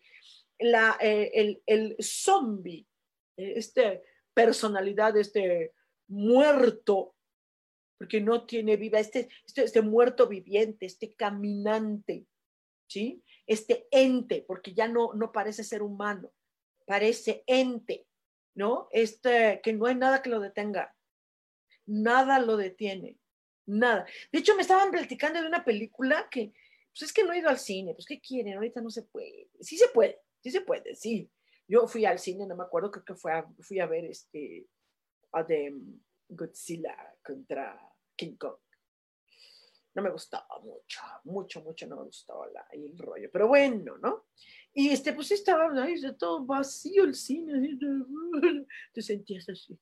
[0.59, 2.87] La, eh, el, el zombie,
[3.35, 3.99] esta
[4.33, 5.73] personalidad, este
[6.07, 7.15] muerto,
[7.97, 12.27] porque no tiene viva, este, este, este muerto viviente, este caminante,
[12.87, 13.23] ¿sí?
[13.45, 16.31] Este ente, porque ya no, no parece ser humano,
[16.85, 18.07] parece ente,
[18.55, 18.87] ¿no?
[18.91, 20.95] Este, que no hay nada que lo detenga,
[21.85, 23.17] nada lo detiene,
[23.65, 24.05] nada.
[24.31, 26.53] De hecho, me estaban platicando de una película que,
[26.91, 28.55] pues es que no he ido al cine, pues ¿qué quieren?
[28.55, 29.49] Ahorita no se puede.
[29.59, 31.29] Sí se puede, sí se puede, sí.
[31.67, 34.67] Yo fui al cine, no me acuerdo, creo que fue fui a ver este,
[35.33, 35.75] a de
[36.29, 37.77] Godzilla contra
[38.15, 38.57] King Kong
[39.97, 44.27] no me gustaba mucho, mucho, mucho no me gustaba la, el rollo, pero bueno, ¿no?
[44.71, 47.79] Y este, pues estaba ahí todo vacío el cine,
[48.93, 49.75] te sentías así,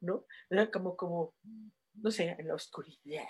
[0.00, 0.26] ¿no?
[0.50, 1.36] Era como, como,
[1.94, 3.22] no sé, en la oscuridad.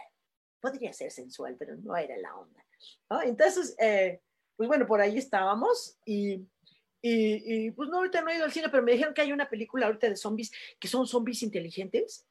[0.58, 2.64] Podría ser sensual, pero no era la onda.
[3.24, 4.22] Entonces, eh,
[4.56, 6.48] pues bueno, por ahí estábamos y,
[7.02, 9.50] y, pues no, ahorita no he ido al cine, pero me dijeron que hay una
[9.50, 12.26] película ahorita de zombies que son zombies inteligentes,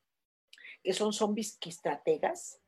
[0.81, 2.62] que son zombies que estrategas,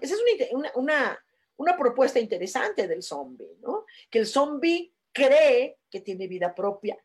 [0.00, 1.18] esa es una,
[1.56, 3.84] una, propuesta interesante del zombie, ¿no?
[4.10, 6.96] Que el zombie cree que tiene vida propia.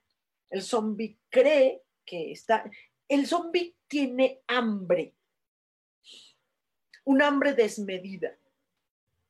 [0.50, 2.70] El zombie cree que está...
[3.08, 5.14] El zombie tiene hambre.
[7.06, 8.38] Un hambre desmedida.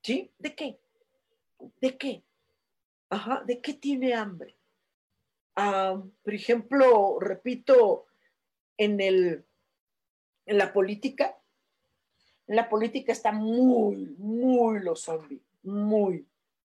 [0.02, 0.32] ¿Sí?
[0.38, 0.80] ¿De qué?
[1.80, 2.24] ¿De qué?
[3.10, 4.58] Ajá, ¿de qué tiene hambre?
[5.56, 8.08] Ah, por ejemplo, repito,
[8.78, 9.46] en, el,
[10.46, 11.38] en la política,
[12.48, 16.28] la política está muy, muy los zombies, muy,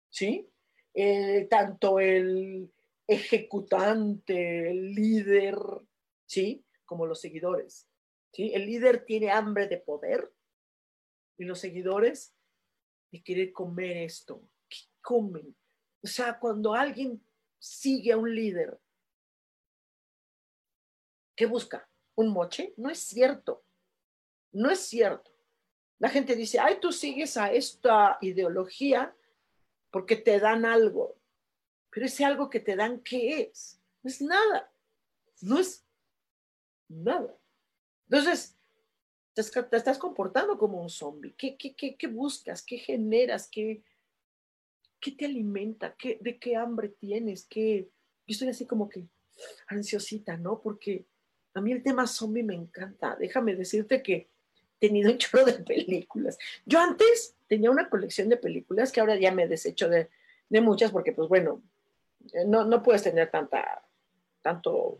[0.08, 0.48] ¿sí?
[0.94, 2.72] Eh, tanto el
[3.06, 5.56] ejecutante, el líder,
[6.26, 6.64] ¿sí?
[6.84, 7.86] Como los seguidores,
[8.32, 8.52] ¿sí?
[8.54, 10.32] El líder tiene hambre de poder
[11.38, 12.34] y los seguidores
[13.12, 14.42] de querer comer esto.
[14.68, 15.54] ¿Qué comen?
[16.02, 17.22] O sea, cuando alguien
[17.60, 18.80] sigue a un líder,
[21.36, 21.88] ¿qué busca?
[22.16, 22.74] ¿Un moche?
[22.76, 23.64] No es cierto.
[24.52, 25.30] No es cierto.
[25.98, 29.14] La gente dice, ay, tú sigues a esta ideología
[29.90, 31.16] porque te dan algo.
[31.90, 33.80] Pero ese algo que te dan, ¿qué es?
[34.02, 34.72] No es nada.
[35.42, 35.84] No es
[36.88, 37.36] nada.
[38.08, 38.56] Entonces,
[39.34, 39.42] te,
[39.76, 41.34] estás comportando como un zombie.
[41.36, 42.62] ¿Qué, qué, qué, buscas?
[42.62, 43.48] ¿Qué generas?
[43.48, 43.82] ¿Qué,
[45.00, 45.94] qué te alimenta?
[45.96, 47.46] ¿Qué, ¿De qué hambre tienes?
[47.46, 47.88] ¿Qué?
[48.26, 49.08] Yo estoy así como que
[49.68, 50.60] ansiosita, ¿no?
[50.60, 51.06] Porque
[51.54, 53.16] a mí el tema zombie me encanta.
[53.18, 54.30] Déjame decirte que
[54.78, 56.38] tenido un chorro de películas.
[56.64, 60.08] Yo antes tenía una colección de películas que ahora ya me desecho de,
[60.48, 61.62] de muchas porque, pues bueno,
[62.32, 63.84] eh, no, no puedes tener tanta,
[64.42, 64.98] tanto,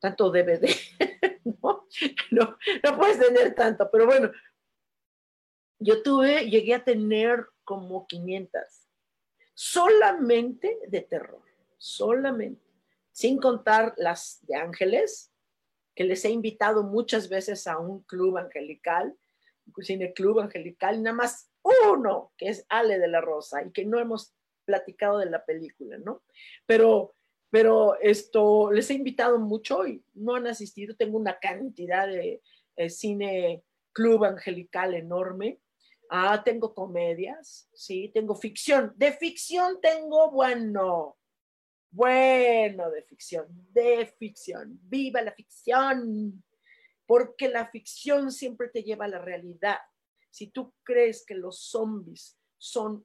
[0.00, 0.66] tanto DVD,
[1.62, 1.86] ¿no?
[2.30, 2.58] ¿no?
[2.82, 4.30] No puedes tener tanto, pero bueno,
[5.78, 8.62] yo tuve, llegué a tener como 500,
[9.54, 11.42] solamente de terror,
[11.78, 12.70] solamente,
[13.12, 15.32] sin contar las de ángeles,
[15.94, 19.16] que les he invitado muchas veces a un club angelical,
[19.78, 21.50] cine club angelical, nada más
[21.88, 25.98] uno, que es Ale de la Rosa, y que no hemos platicado de la película,
[25.98, 26.22] ¿no?
[26.66, 27.14] Pero,
[27.50, 30.96] pero esto, les he invitado mucho y no han asistido.
[30.96, 32.42] Tengo una cantidad de
[32.76, 35.60] eh, cine club angelical enorme.
[36.16, 38.92] Ah, tengo comedias, sí, tengo ficción.
[38.94, 41.18] De ficción tengo, bueno,
[41.90, 44.78] bueno de ficción, de ficción.
[44.84, 46.44] Viva la ficción,
[47.04, 49.78] porque la ficción siempre te lleva a la realidad.
[50.30, 53.04] Si tú crees que los zombies son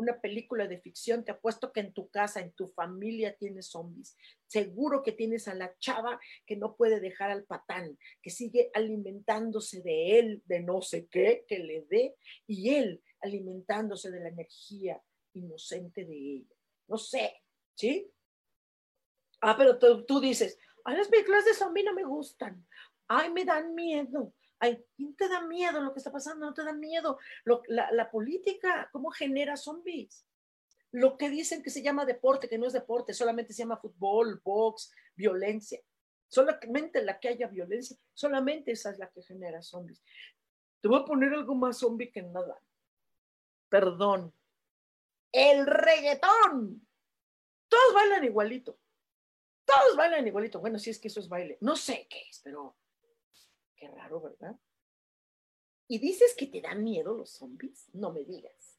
[0.00, 4.16] una película de ficción, te apuesto que en tu casa, en tu familia tienes zombies.
[4.46, 9.82] Seguro que tienes a la chava que no puede dejar al patán, que sigue alimentándose
[9.82, 15.00] de él, de no sé qué, que le dé, y él alimentándose de la energía
[15.34, 16.56] inocente de ella.
[16.88, 17.42] No sé,
[17.74, 18.10] ¿sí?
[19.40, 22.66] Ah, pero tú, dices, a las películas de zombie no me gustan.
[23.08, 24.34] Ay, me dan miedo.
[24.60, 26.46] Ay, ¿quién te da miedo lo que está pasando?
[26.46, 27.18] No te da miedo.
[27.66, 30.26] la, la política, ¿cómo genera zombies?
[30.92, 34.40] Lo que dicen que se llama deporte, que no es deporte, solamente se llama fútbol,
[34.44, 35.80] box, violencia.
[36.28, 40.02] Solamente la que haya violencia, solamente esa es la que genera zombies.
[40.80, 42.60] Te voy a poner algo más zombie que nada.
[43.68, 44.34] Perdón.
[45.32, 46.86] El reggaetón.
[47.68, 48.78] Todos bailan igualito.
[49.64, 50.60] Todos bailan igualito.
[50.60, 51.56] Bueno, si es que eso es baile.
[51.60, 52.76] No sé qué es, pero
[53.80, 54.56] qué raro, ¿verdad?
[55.88, 57.88] ¿Y dices que te dan miedo los zombies?
[57.92, 58.78] No me digas.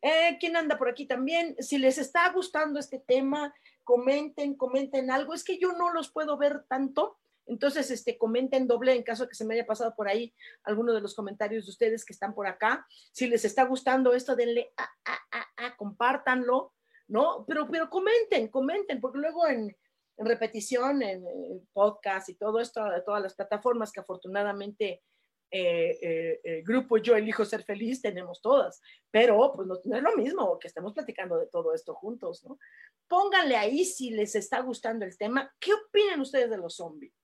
[0.00, 1.56] Eh, ¿Quién anda por aquí también?
[1.58, 3.52] Si les está gustando este tema,
[3.84, 5.34] comenten, comenten algo.
[5.34, 7.18] Es que yo no los puedo ver tanto.
[7.46, 10.32] Entonces, este, comenten doble en caso de que se me haya pasado por ahí
[10.62, 12.86] alguno de los comentarios de ustedes que están por acá.
[13.12, 16.74] Si les está gustando esto, denle a, a, a, compártanlo,
[17.08, 17.44] ¿no?
[17.46, 19.76] Pero, pero comenten, comenten, porque luego en,
[20.18, 21.24] en repetición, en,
[21.72, 25.02] podcast y todo esto, de todas las plataformas que afortunadamente
[25.50, 30.16] eh, eh, eh, grupo Yo elijo ser feliz, tenemos todas, pero pues no, es lo
[30.16, 32.58] mismo que estemos platicando de todo esto juntos, ¿no?
[33.06, 35.50] Pónganle ahí si les está gustando el tema.
[35.58, 37.14] ¿Qué opinan ustedes de los zombies?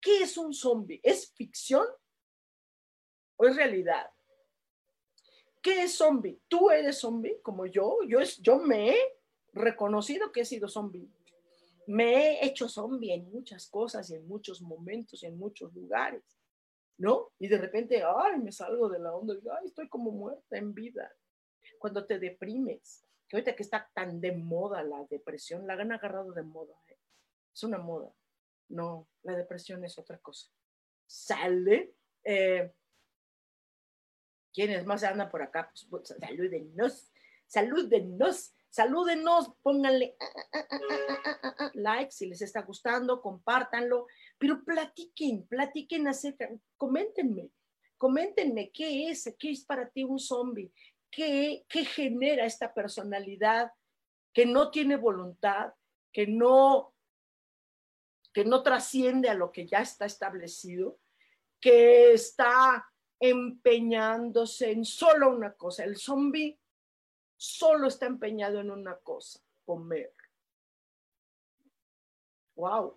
[0.00, 1.00] ¿Qué es un zombie?
[1.02, 1.86] ¿Es ficción
[3.36, 4.10] o es realidad?
[5.62, 6.40] ¿Qué es zombie?
[6.48, 7.98] ¿Tú eres zombie como yo?
[8.06, 8.98] Yo, yo me he
[9.54, 11.08] reconocido que he sido zombie.
[11.92, 16.22] Me he hecho zombie en muchas cosas y en muchos momentos y en muchos lugares.
[16.98, 17.32] ¿no?
[17.38, 21.12] Y de repente, ay, me salgo de la onda, ay, estoy como muerta en vida.
[21.78, 26.32] Cuando te deprimes, que ahorita que está tan de moda la depresión, la han agarrado
[26.32, 26.98] de moda, ¿eh?
[27.52, 28.14] es una moda.
[28.68, 30.48] No, la depresión es otra cosa.
[31.06, 31.94] Sale.
[32.24, 32.72] Eh,
[34.52, 35.70] ¿Quiénes más andan por acá?
[35.70, 37.10] Pues, pues salúdenos,
[37.46, 41.21] salúdenos, salúdenos, pónganle ah, ah, ah,
[41.74, 44.06] like si les está gustando, compártanlo
[44.38, 47.50] pero platiquen, platiquen acerca, coméntenme,
[47.96, 50.72] coméntenme qué es, qué es para ti un zombie,
[51.10, 53.70] qué, qué genera esta personalidad
[54.32, 55.74] que no tiene voluntad,
[56.12, 56.92] que no,
[58.32, 60.98] que no trasciende a lo que ya está establecido,
[61.60, 62.84] que está
[63.20, 65.84] empeñándose en solo una cosa.
[65.84, 66.58] El zombie
[67.36, 70.12] solo está empeñado en una cosa, comer.
[72.62, 72.96] Wow.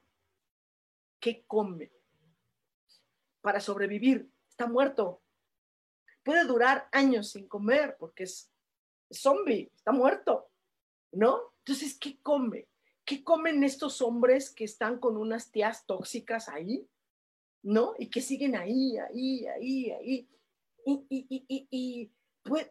[1.20, 1.92] ¿qué come?
[3.42, 5.24] Para sobrevivir, está muerto.
[6.24, 8.52] Puede durar años sin comer porque es,
[9.12, 10.52] zombie, está muerto,
[11.14, 11.56] ¿no?
[11.60, 12.68] Entonces, ¿qué come?
[13.04, 16.88] ¿Qué comen estos hombres que están con unas tías tóxicas ahí?
[17.64, 17.96] ¿No?
[17.98, 20.30] Y que siguen ahí, ahí, ahí, ahí.
[20.86, 22.12] Y,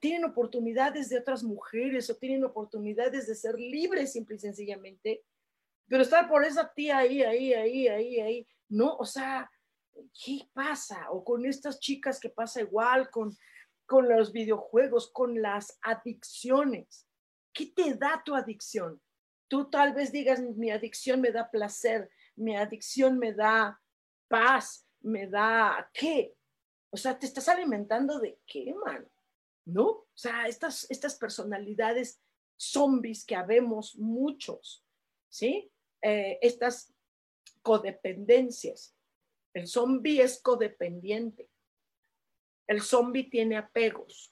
[0.00, 5.24] tienen oportunidades de otras mujeres o tienen oportunidades de ser libres simple y sencillamente
[5.88, 9.50] pero estar por esa tía ahí, ahí, ahí, ahí, ahí, no, o sea,
[10.24, 11.10] ¿qué pasa?
[11.10, 13.36] O con estas chicas que pasa igual, con,
[13.86, 17.06] con los videojuegos, con las adicciones.
[17.52, 19.00] ¿Qué te da tu adicción?
[19.48, 23.80] Tú tal vez digas, mi adicción me da placer, mi adicción me da
[24.28, 26.34] paz, me da qué.
[26.90, 29.06] O sea, te estás alimentando de qué, man.
[29.66, 29.86] ¿No?
[29.86, 32.20] O sea, estas, estas personalidades
[32.56, 34.84] zombies que habemos muchos,
[35.28, 35.70] ¿sí?
[36.06, 36.92] Eh, estas
[37.62, 38.94] codependencias.
[39.54, 41.48] El zombie es codependiente.
[42.66, 44.30] El zombie tiene apegos.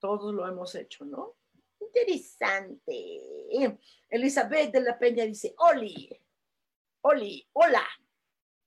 [0.00, 1.36] Todos lo hemos hecho, ¿no?
[1.78, 3.78] Interesante.
[4.08, 6.10] Elizabeth de la Peña dice, Oli,
[7.02, 7.86] Oli, hola,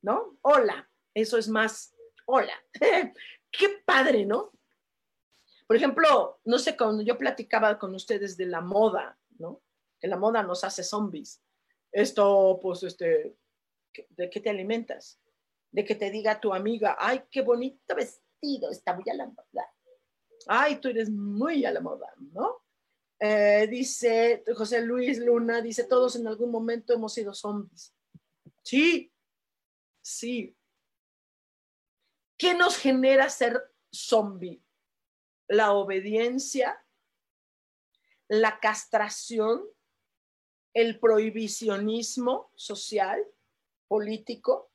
[0.03, 0.37] ¿no?
[0.43, 0.89] Hola.
[1.13, 1.93] Eso es más,
[2.25, 2.55] hola.
[3.51, 4.53] Qué padre, ¿no?
[5.67, 9.17] Por ejemplo, no sé, cuando yo platicaba con ustedes de la moda.
[10.01, 11.41] Que la moda nos hace zombies.
[11.91, 13.37] Esto, pues, este,
[14.09, 15.21] ¿de qué te alimentas?
[15.71, 19.73] De que te diga tu amiga, ay, qué bonito vestido, está muy a la moda.
[20.47, 22.63] Ay, tú eres muy a la moda, ¿no?
[23.19, 27.93] Eh, dice José Luis Luna, dice, todos en algún momento hemos sido zombies.
[28.63, 29.13] Sí,
[30.01, 30.57] sí.
[32.35, 34.63] ¿Qué nos genera ser zombie?
[35.47, 36.83] La obediencia,
[38.27, 39.61] la castración,
[40.73, 43.25] el prohibicionismo social,
[43.87, 44.71] político,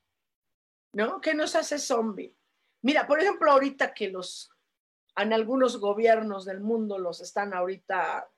[0.93, 1.21] ¿no?
[1.21, 2.37] Que nos hace zombie.
[2.83, 4.51] Mira, por ejemplo, ahorita que los,
[5.17, 8.31] en algunos gobiernos del mundo los están ahorita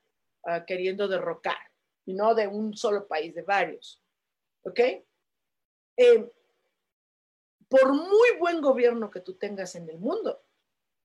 [0.45, 1.57] ah, queriendo derrocar,
[2.05, 4.01] y no de un solo país, de varios,
[4.63, 4.79] ¿ok?
[5.97, 6.31] Eh,
[7.67, 10.41] por muy buen gobierno que tú tengas en el mundo,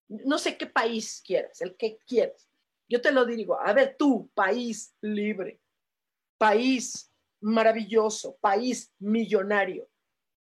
[0.08, 2.48] no sé qué país quieras, el que quieras,
[2.88, 5.60] yo te lo digo, a ver, tú, país libre,
[6.44, 9.88] país maravilloso, país millonario,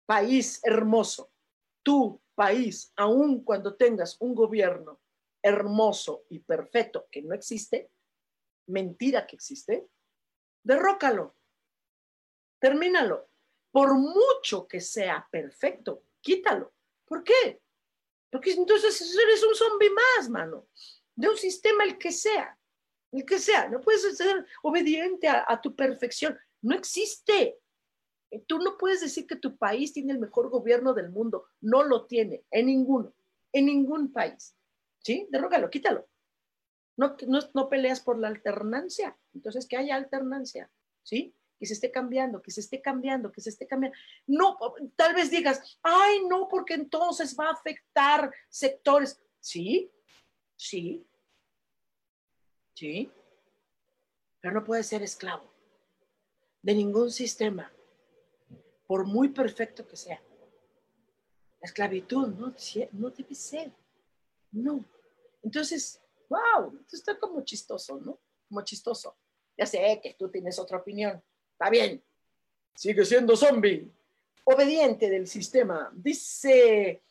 [0.04, 1.32] país hermoso.
[1.82, 5.00] tu país, aun cuando tengas un gobierno
[5.42, 7.90] hermoso y perfecto que no existe,
[8.66, 9.88] mentira que existe,
[10.62, 11.34] derrócalo,
[12.60, 13.30] termínalo.
[13.70, 16.74] Por mucho que sea perfecto, quítalo.
[17.06, 17.62] ¿Por qué?
[18.30, 20.68] Porque entonces eres un zombie más, mano,
[21.16, 22.57] de un sistema el que sea,
[23.12, 23.68] el que sea.
[23.68, 26.38] No puedes ser obediente a, tu perfección.
[26.62, 27.58] No existe.
[28.46, 31.46] Tú no puedes decir que tu país tiene el mejor gobierno del mundo.
[31.60, 33.14] No lo tiene, en ninguno,
[33.52, 34.54] en ningún país.
[35.00, 35.26] ¿Sí?
[35.30, 36.06] Derrógalo, quítalo.
[36.96, 39.16] No, no, no peleas por la alternancia.
[39.32, 40.70] Entonces, que haya alternancia.
[41.02, 41.34] ¿Sí?
[41.58, 43.98] que se esté cambiando, que se esté cambiando, que se esté cambiando.
[44.26, 44.56] No,
[44.96, 49.20] tal vez digas, ay, no, porque entonces va a afectar sectores.
[49.40, 49.90] Sí,
[50.56, 51.04] sí,
[52.78, 53.10] sí,
[54.40, 55.44] pero no puede ser esclavo
[56.62, 57.72] de ningún sistema
[58.86, 60.20] por muy perfecto que sea.
[61.60, 62.54] La esclavitud no,
[63.10, 63.72] debe ser.
[64.52, 64.84] No.
[65.42, 68.18] Entonces, wow, esto está como chistoso, ¿no?
[68.48, 69.16] Como chistoso.
[69.56, 71.22] Ya sé que tú tienes otra opinión.
[71.52, 72.02] Está bien.
[72.74, 73.90] Sigue siendo zombie.
[74.44, 75.90] Obediente del sistema.
[75.94, 77.02] Dice,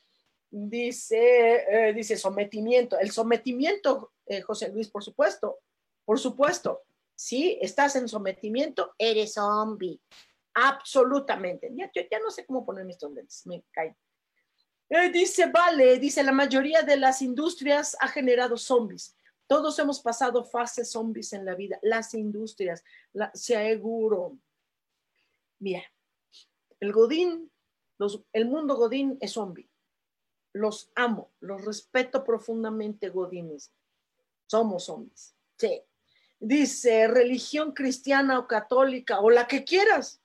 [0.49, 2.97] dice, eh, dice sometimiento.
[2.97, 5.59] El sometimiento, eh, José Luis, por supuesto.
[6.05, 6.83] Por supuesto.
[7.15, 9.99] Si estás en sometimiento, eres zombie.
[10.53, 11.69] Absolutamente.
[11.73, 13.95] Ya, yo ya no sé cómo poner mis lentes, me caen.
[14.89, 19.15] Eh, dice, vale, dice, la mayoría de las industrias ha generado zombies.
[19.47, 21.79] Todos hemos pasado fases zombies en la vida.
[21.81, 24.37] Las industrias, la, seguro.
[25.59, 25.83] Mira,
[26.79, 27.51] el Godín,
[27.97, 29.69] los, el mundo Godín es zombie.
[30.53, 33.71] Los amo, los respeto profundamente, Godines.
[34.47, 35.35] Somos zombies.
[35.57, 35.83] Sí.
[36.39, 40.21] Dice, religión cristiana o católica o la que quieras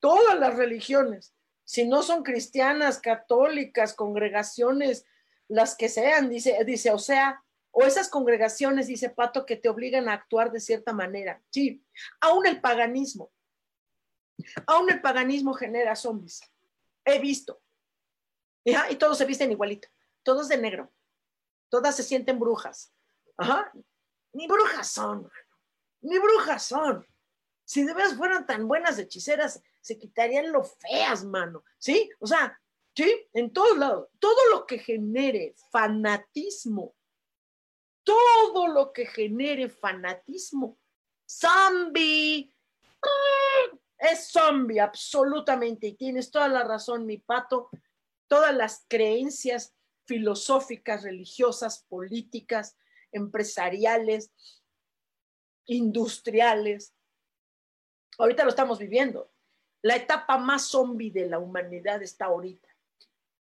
[0.00, 5.04] todas las religiones, si no son cristianas, católicas, congregaciones,
[5.48, 10.08] las que sean, dice, dice, o sea, o esas congregaciones, dice Pato, que te obligan
[10.08, 11.42] a actuar de cierta manera.
[11.50, 11.84] Sí,
[12.20, 13.32] aún el paganismo,
[14.66, 16.40] aún el paganismo genera zombies.
[17.04, 17.60] He visto.
[18.64, 19.88] Y todos se visten igualito,
[20.22, 20.92] todos de negro,
[21.68, 22.92] todas se sienten brujas.
[23.36, 23.72] Ajá.
[24.32, 25.30] Ni brujas son,
[26.02, 27.06] ni brujas son.
[27.64, 31.64] Si de veras fueran tan buenas hechiceras, se quitarían lo feas, mano.
[31.78, 32.08] ¿Sí?
[32.20, 32.60] O sea,
[32.94, 33.28] ¿sí?
[33.32, 34.08] En todos lados.
[34.20, 36.94] Todo lo que genere fanatismo,
[38.04, 40.78] todo lo que genere fanatismo,
[41.28, 42.54] zombie,
[43.98, 45.88] es zombie, absolutamente.
[45.88, 47.70] Y tienes toda la razón, mi pato.
[48.28, 49.74] Todas las creencias
[50.04, 52.76] filosóficas, religiosas, políticas,
[53.16, 54.30] empresariales,
[55.66, 56.96] industriales,
[58.18, 59.30] Ahorita lo estamos viviendo.
[59.82, 62.68] La etapa más zombie de la humanidad está ahorita.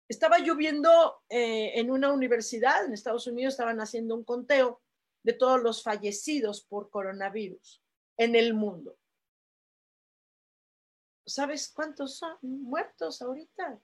[0.08, 4.82] Estaba lloviendo eh, en una universidad en Estados Unidos, estaban haciendo un conteo
[5.22, 7.82] de todos los fallecidos por coronavirus
[8.18, 8.98] en el mundo.
[11.26, 13.80] ¿Sabes cuántos son muertos ahorita?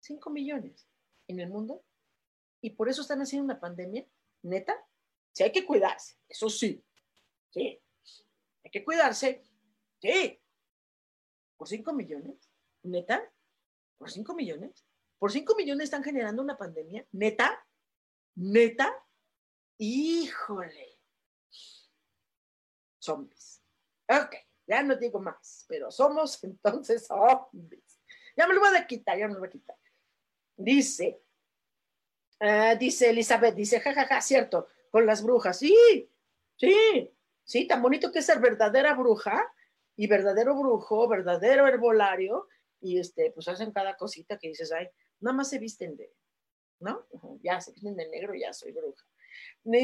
[0.00, 0.86] Cinco millones
[1.28, 1.82] en el mundo.
[2.60, 4.06] Y por eso están haciendo una pandemia,
[4.42, 4.76] neta.
[5.36, 6.82] Sí, hay que cuidarse, eso sí.
[7.50, 7.78] Sí,
[8.64, 9.42] hay que cuidarse,
[10.00, 10.42] ¿Qué?
[11.58, 12.50] ¿Por 5 millones?
[12.84, 13.22] ¿Neta?
[13.98, 14.86] ¿Por 5 millones?
[15.18, 17.06] ¿Por 5 millones están generando una pandemia?
[17.12, 17.62] ¿Neta?
[18.34, 18.90] ¿Neta?
[19.76, 21.00] Híjole.
[22.98, 23.62] Zombies.
[24.08, 28.00] Ok, ya no digo más, pero somos entonces zombies.
[28.38, 29.76] Ya me lo voy a quitar, ya me lo voy a quitar.
[30.56, 31.22] Dice,
[32.40, 35.58] uh, dice Elizabeth, dice, jajaja, ja, ja, cierto, con las brujas.
[35.58, 36.10] Sí,
[36.56, 37.10] sí,
[37.44, 39.52] sí, tan bonito que es ser verdadera bruja
[39.96, 42.48] y verdadero brujo, verdadero herbolario,
[42.80, 44.88] y este, pues hacen cada cosita que dices, ay,
[45.20, 46.12] nada más se visten de,
[46.80, 47.06] ¿no?
[47.42, 49.06] Ya se visten de negro, ya soy bruja.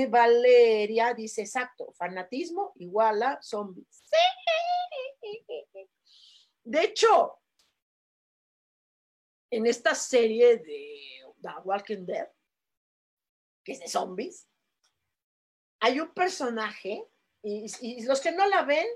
[0.08, 4.04] Valeria dice, exacto, fanatismo igual a zombies.
[4.04, 4.16] Sí.
[6.64, 7.38] De hecho,
[9.50, 12.28] en esta serie de The Walking Dead,
[13.64, 14.48] que es de zombies,
[15.82, 17.04] hay un personaje,
[17.42, 18.86] y, los que no la ven,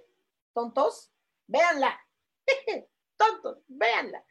[0.55, 1.13] tontos,
[1.49, 2.01] véanla.
[3.17, 4.25] tontos, véanla.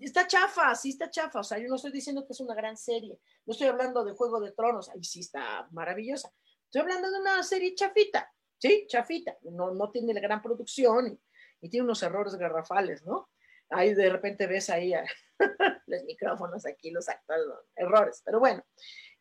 [0.00, 1.40] Está, chafa, sí está chafa.
[1.40, 3.20] O sea, yo no estoy diciendo que es una gran serie.
[3.44, 4.88] No estoy hablando de Juego de Tronos.
[4.88, 6.32] Ahí sí está maravillosa.
[6.64, 8.32] Estoy hablando de una serie chafita.
[8.56, 9.36] Sí, chafita.
[9.42, 11.20] No, no tiene la gran producción
[11.60, 13.28] y, tiene unos errores garrafales, ¿no?
[13.68, 14.94] Ahí de repente ves ahí
[15.86, 18.22] los micrófonos aquí, los actuales errores.
[18.24, 18.64] Pero bueno,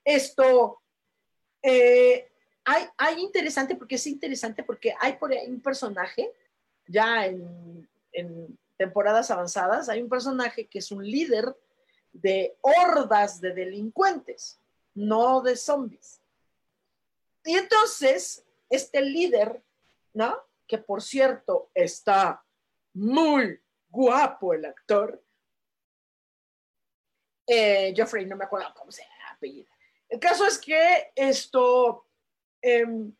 [0.06, 0.83] esto
[1.64, 2.30] eh,
[2.66, 6.32] hay, interesante porque es interesante porque hay por ahí un personaje,
[6.88, 7.88] ya en,
[8.78, 11.56] temporadas avanzadas, hay un personaje que es un líder
[12.12, 14.60] de hordas de delincuentes,
[14.94, 16.22] no de zombies.
[17.46, 19.62] Y entonces, este líder,
[20.14, 20.38] ¿no?
[20.68, 22.44] Que por cierto está
[22.94, 23.60] muy
[23.90, 25.22] guapo el actor,
[27.48, 29.73] eh, Geoffrey, no me acuerdo cómo se llama apellido.
[30.14, 32.06] El caso es que esto
[32.62, 33.16] em,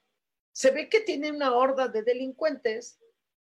[0.52, 3.00] se ve que tiene una horda de delincuentes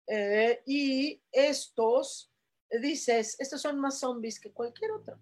[0.06, 2.32] eh, y estos,
[2.70, 5.18] dices, estos son más zombies que cualquier otro.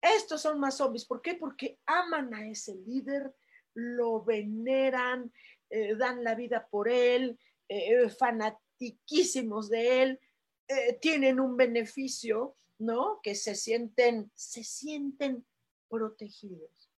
[0.00, 1.04] Estos son más zombies.
[1.04, 1.34] ¿Por qué?
[1.34, 3.34] Porque aman a ese líder,
[3.74, 5.30] lo veneran,
[5.68, 7.38] eh, dan la vida por él,
[7.68, 10.20] eh, fanatiquísimos de él,
[11.02, 13.20] tienen un beneficio, ¿no?
[13.22, 15.44] Que se sienten, se sienten
[15.94, 16.90] protegidos.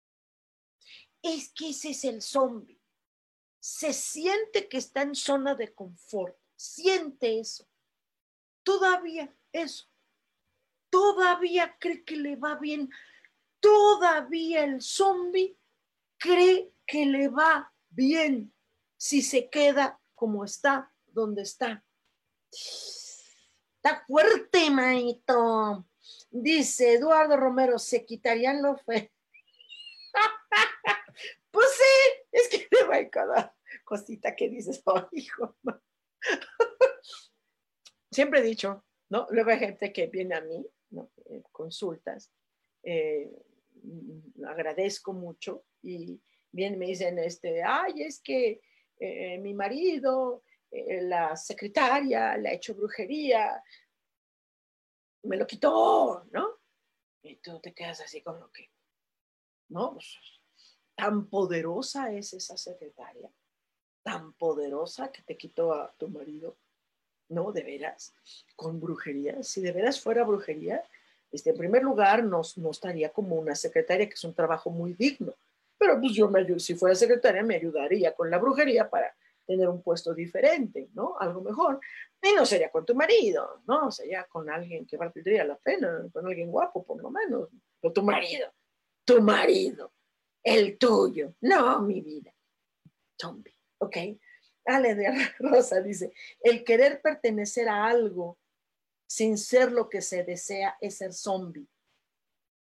[1.22, 2.80] Es que ese es el zombie
[3.64, 7.66] se siente que está en zona de confort, siente eso.
[8.62, 9.86] Todavía eso.
[10.90, 12.90] Todavía cree que le va bien.
[13.60, 15.56] Todavía el zombie
[16.18, 18.52] cree que le va bien
[18.98, 21.82] si se queda como está, donde está.
[22.50, 25.86] Está fuerte, manito.
[26.36, 29.12] Dice Eduardo Romero, se quitarían lo fe.
[31.52, 35.56] pues sí, es que me va cada cosita que dices, oh, hijo.
[38.10, 39.28] Siempre he dicho, ¿no?
[39.30, 40.66] Luego hay gente que viene a mí.
[41.26, 42.32] Eh, consultas,
[42.82, 43.30] eh,
[44.44, 46.20] agradezco mucho y
[46.50, 48.60] bien me dicen, este, ay, es que
[48.98, 53.62] eh, mi marido, la secretaria, le ha hecho brujería,
[55.24, 56.58] me lo quitó, ¿no?
[57.22, 58.70] Y tú te quedas así con lo que,
[59.68, 59.94] ¿no?
[59.94, 60.18] Pues,
[60.94, 63.30] tan poderosa es esa secretaria
[64.04, 66.56] tan poderosa que te quitó a tu marido.
[67.30, 68.14] No, de veras,
[68.54, 69.42] con brujería.
[69.42, 70.84] Si de veras fuera brujería,
[71.32, 74.92] este, en primer lugar, no, no estaría como una secretaria, que es un trabajo muy
[74.92, 75.34] digno.
[75.78, 79.16] Pero pues yo, me, si fuera secretaria, me ayudaría con la brujería para
[79.46, 81.16] tener un puesto diferente, ¿no?
[81.18, 81.80] Algo mejor.
[82.22, 83.90] Y no sería con tu marido, ¿no?
[83.90, 87.48] Sería con alguien que valdría la pena, con alguien guapo, por lo menos.
[87.80, 88.52] Con tu marido,
[89.04, 89.92] tu marido,
[90.42, 91.34] el tuyo.
[91.40, 92.34] No, mi vida.
[93.20, 93.54] Zombie.
[93.78, 93.96] ¿ok?
[94.64, 95.06] Ale de
[95.38, 98.38] Rosa dice, el querer pertenecer a algo
[99.06, 101.68] sin ser lo que se desea es ser zombie.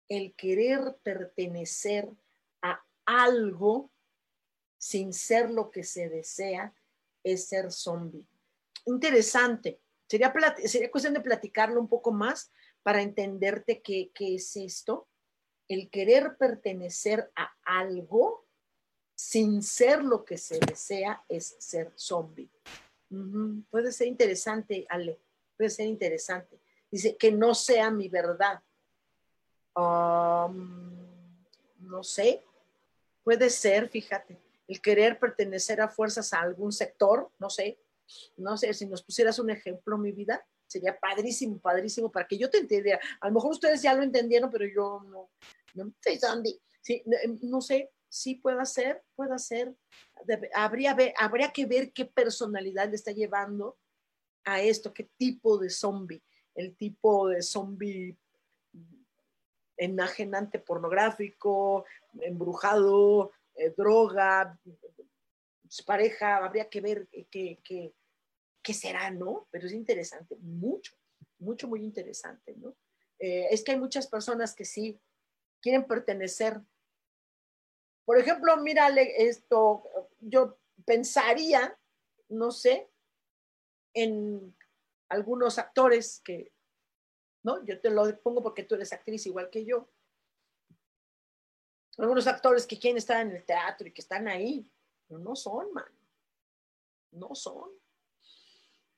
[0.09, 2.09] El querer pertenecer
[2.61, 3.91] a algo
[4.77, 6.73] sin ser lo que se desea
[7.23, 8.25] es ser zombie.
[8.85, 9.79] Interesante.
[10.07, 10.33] Sería,
[10.65, 12.51] sería cuestión de platicarlo un poco más
[12.83, 15.07] para entenderte qué, qué es esto.
[15.67, 18.47] El querer pertenecer a algo
[19.17, 22.51] sin ser lo que se desea, es ser zombie.
[23.71, 25.19] Puede ser interesante, Ale,
[25.57, 26.59] puede ser interesante.
[26.91, 28.61] Dice que no sea mi verdad.
[29.75, 30.53] No
[32.03, 32.43] sé,
[33.23, 34.37] puede ser, fíjate,
[34.67, 37.79] el querer pertenecer a fuerzas a algún sector, no sé,
[38.37, 42.49] no sé, si nos pusieras un ejemplo, mi vida, sería padrísimo, padrísimo, para que yo
[42.49, 42.99] te entendiera.
[43.21, 45.29] A lo mejor ustedes ya lo entendieron, pero yo no,
[45.73, 45.93] no,
[46.81, 47.03] sí,
[47.41, 49.75] no sé, sí puede ser, puede ser.
[50.53, 53.77] habría, habría que ver qué personalidad le está llevando
[54.43, 56.23] a esto, qué tipo de zombie,
[56.55, 58.17] el tipo de zombie
[59.77, 61.85] enajenante pornográfico,
[62.21, 64.59] embrujado, eh, droga,
[65.85, 69.47] pareja, habría que ver qué, qué, será, ¿no?
[69.51, 70.95] Pero es interesante, mucho,
[71.39, 72.75] mucho, muy interesante, ¿no?
[73.19, 74.99] Eh, es que hay muchas personas que sí
[75.61, 76.61] quieren pertenecer
[78.07, 79.83] por ejemplo, mírale esto,
[80.21, 81.77] yo pensaría,
[82.29, 82.89] no sé,
[83.93, 84.55] en
[85.09, 86.53] algunos actores que,
[87.43, 87.65] ¿no?
[87.65, 89.89] Yo te lo pongo porque tú eres actriz igual que yo.
[91.97, 94.69] Algunos actores que quieren estar en el teatro y que están ahí,
[95.07, 95.85] pero no son, man.
[97.11, 97.71] No son.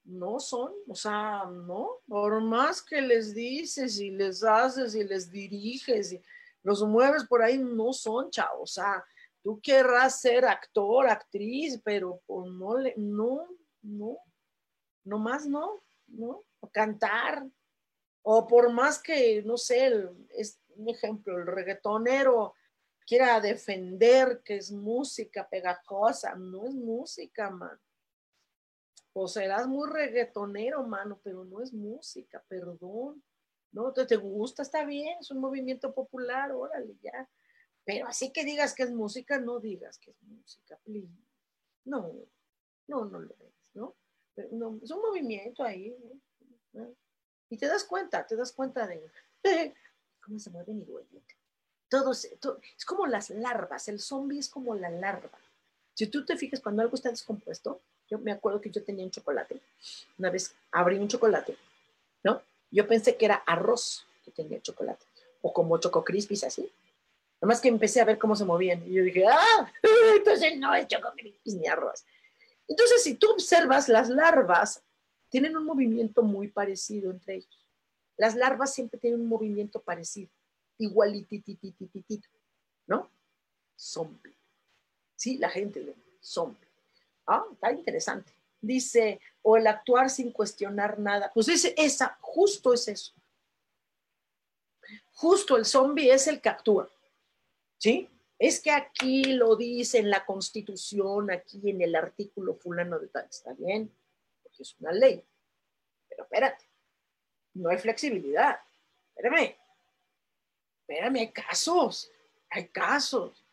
[0.03, 5.29] No son, o sea, no, por más que les dices y les haces y les
[5.29, 6.21] diriges y
[6.63, 8.63] los mueves por ahí no son, chao.
[8.63, 9.03] O sea,
[9.43, 13.47] tú querrás ser actor, actriz, pero pues no, le, no,
[13.83, 14.17] no,
[15.03, 16.43] no más no, ¿no?
[16.59, 17.45] O cantar.
[18.23, 22.55] O por más que, no sé, es un ejemplo, el reggaetonero
[23.09, 27.81] quiera defender que es música pegajosa, no es música, man.
[29.13, 33.23] O serás muy reggaetonero, mano, pero no es música, perdón.
[33.71, 33.91] ¿no?
[33.93, 37.27] Te, te gusta, está bien, es un movimiento popular, órale, ya.
[37.83, 41.11] Pero así que digas que es música, no digas que es música, please.
[41.85, 42.13] No,
[42.85, 43.95] no, no lo es, ¿no?
[44.51, 45.97] no es un movimiento ahí,
[47.49, 49.11] Y te das cuenta, te das cuenta de,
[50.23, 51.38] cómo se mueven igualito.
[51.89, 55.39] Todos, es como las larvas, el zombie es como la larva.
[55.95, 59.11] Si tú te fijas cuando algo está descompuesto, yo me acuerdo que yo tenía un
[59.11, 59.59] chocolate,
[60.17, 61.57] una vez abrí un chocolate,
[62.23, 62.41] ¿no?
[62.71, 65.05] Yo pensé que era arroz que tenía chocolate,
[65.41, 66.71] o como choco crispies así.
[67.41, 69.71] Nomás que empecé a ver cómo se movían y yo dije, ah,
[70.15, 72.05] entonces no es choco crispies ni arroz.
[72.67, 74.83] Entonces, si tú observas, las larvas
[75.29, 77.67] tienen un movimiento muy parecido entre ellos.
[78.17, 80.29] Las larvas siempre tienen un movimiento parecido,
[80.79, 82.27] igualitititititito,
[82.87, 83.11] ¿no?
[83.77, 84.35] Zombie.
[85.15, 86.67] Sí, la gente lo zombie.
[87.27, 88.33] Ah, está interesante.
[88.61, 91.31] Dice, o el actuar sin cuestionar nada.
[91.33, 93.13] Pues ese, esa, justo es eso.
[95.13, 96.89] Justo el zombie es el que actúa.
[97.77, 98.09] ¿Sí?
[98.37, 103.25] Es que aquí lo dice en la constitución, aquí en el artículo fulano de tal.
[103.29, 103.93] Está bien,
[104.41, 105.23] porque es una ley.
[106.07, 106.65] Pero espérate,
[107.53, 108.59] no hay flexibilidad.
[109.15, 109.57] Espérame,
[110.89, 112.11] espérame, hay casos,
[112.49, 113.45] hay casos.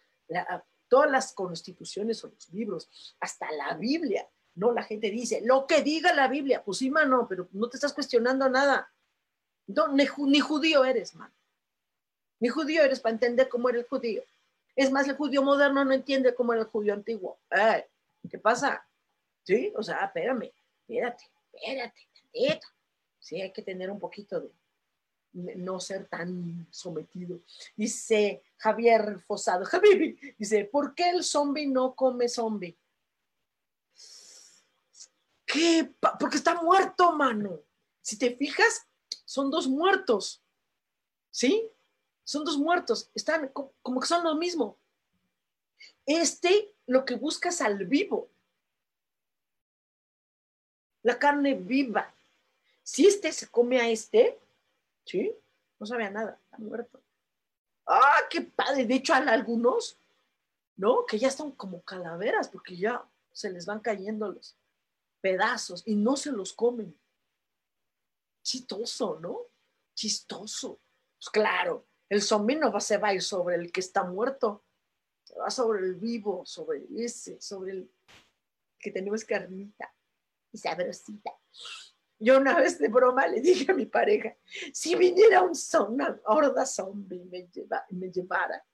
[0.88, 2.88] todas las constituciones o los libros,
[3.20, 7.26] hasta la Biblia, no, la gente dice, lo que diga la Biblia, pues sí, mano,
[7.28, 8.90] pero no te estás cuestionando nada.
[9.66, 11.34] No, ni, judío eres, mano.
[12.40, 14.22] Ni judío eres para entender cómo era el judío.
[14.74, 17.38] Es más, el judío moderno no entiende cómo era el judío antiguo.
[18.30, 18.86] ¿Qué pasa?
[19.42, 22.66] Sí, o sea, espérame, espérate, espérate, tantito.
[23.18, 24.50] Sí, hay que tener un poquito de
[25.36, 27.40] no ser tan sometido.
[27.76, 32.76] Dice Javier Fosado, Javi, dice, ¿por qué el zombie no come zombie?
[35.44, 35.92] ¿Qué?
[36.18, 37.60] Porque está muerto, mano.
[38.02, 38.86] Si te fijas,
[39.24, 40.42] son dos muertos.
[41.30, 41.70] ¿Sí?
[42.24, 43.10] Son dos muertos.
[43.14, 43.50] Están
[43.82, 44.76] como que son lo mismo.
[46.04, 48.28] Este lo que busca es al vivo.
[51.02, 52.12] La carne viva.
[52.82, 54.38] Si este se come a este,
[55.06, 55.34] ¿sí?
[55.78, 57.02] No sabe a nada, está muerto.
[57.86, 58.84] ¡Ah, qué padre!
[58.84, 59.98] De hecho, hay algunos,
[60.76, 61.06] ¿no?
[61.06, 64.56] Que ya están como calaveras porque ya se les van cayendo los
[65.20, 66.98] pedazos y no se los comen.
[68.42, 69.40] Chistoso, ¿no?
[69.94, 70.80] Chistoso.
[71.18, 74.64] Pues claro, el zombie no va, se va a ir sobre el que está muerto,
[75.24, 77.90] se va sobre el vivo, sobre ese, sobre el
[78.78, 79.92] que tenemos carnita
[80.52, 81.32] y sabrosita.
[82.18, 84.34] Yo una vez de broma le dije a mi pareja,
[84.72, 85.52] si viniera un
[85.88, 87.48] una horda zombie y me,
[87.90, 88.64] me llevara,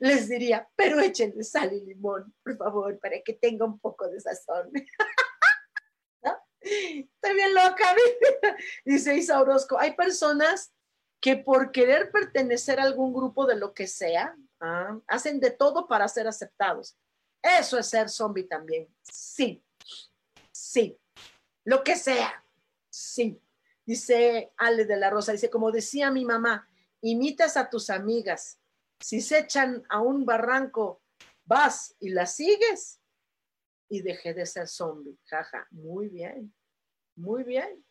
[0.00, 4.20] les diría, pero échenle sal y limón, por favor, para que tenga un poco de
[4.20, 4.72] sazón.
[6.22, 6.36] ¿No?
[6.60, 7.94] Estoy bien loca,
[8.84, 9.78] dice Isa Orozco.
[9.78, 10.72] Hay personas
[11.20, 14.98] que por querer pertenecer a algún grupo de lo que sea, ¿ah?
[15.06, 16.98] hacen de todo para ser aceptados.
[17.42, 18.88] Eso es ser zombie también.
[19.02, 19.62] Sí,
[20.52, 20.98] sí,
[21.64, 22.42] lo que sea
[22.90, 23.40] Sí,
[23.86, 26.68] dice Ale de la Rosa, dice, como decía mi mamá,
[27.00, 28.60] imitas a tus amigas.
[28.98, 31.02] Si se echan a un barranco,
[31.44, 33.00] vas y las sigues
[33.88, 35.18] y dejé de ser zombie.
[35.24, 36.54] Jaja, muy bien,
[37.16, 37.84] muy bien.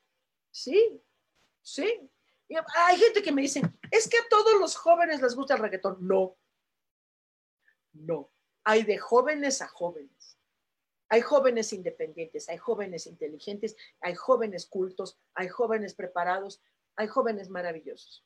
[0.52, 1.02] Sí,
[1.62, 2.10] sí.
[2.76, 5.97] hay gente que me dice, es que a todos los jóvenes les gusta el reggaetón.
[6.00, 6.38] No,
[7.93, 8.32] no.
[8.64, 10.19] Hay de jóvenes a jóvenes.
[11.10, 16.62] Hay jóvenes independientes, hay jóvenes inteligentes, hay jóvenes cultos, hay jóvenes preparados,
[16.95, 18.24] hay jóvenes maravillosos.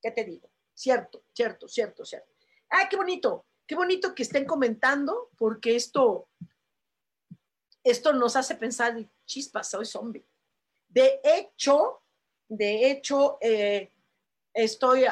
[0.00, 0.48] ¿Qué te digo?
[0.74, 2.32] Cierto, cierto, cierto, cierto.
[2.68, 3.46] ¡Ay, qué bonito!
[3.66, 6.28] Qué bonito que estén comentando porque esto,
[7.84, 8.96] esto nos hace pensar,
[9.26, 10.26] chispas, soy zombie.
[10.88, 12.02] De hecho,
[12.48, 13.92] de hecho, eh,
[14.52, 15.04] estoy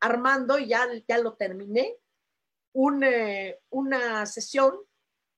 [0.00, 1.96] armando, ya, ya lo terminé,
[3.02, 4.85] eh, una sesión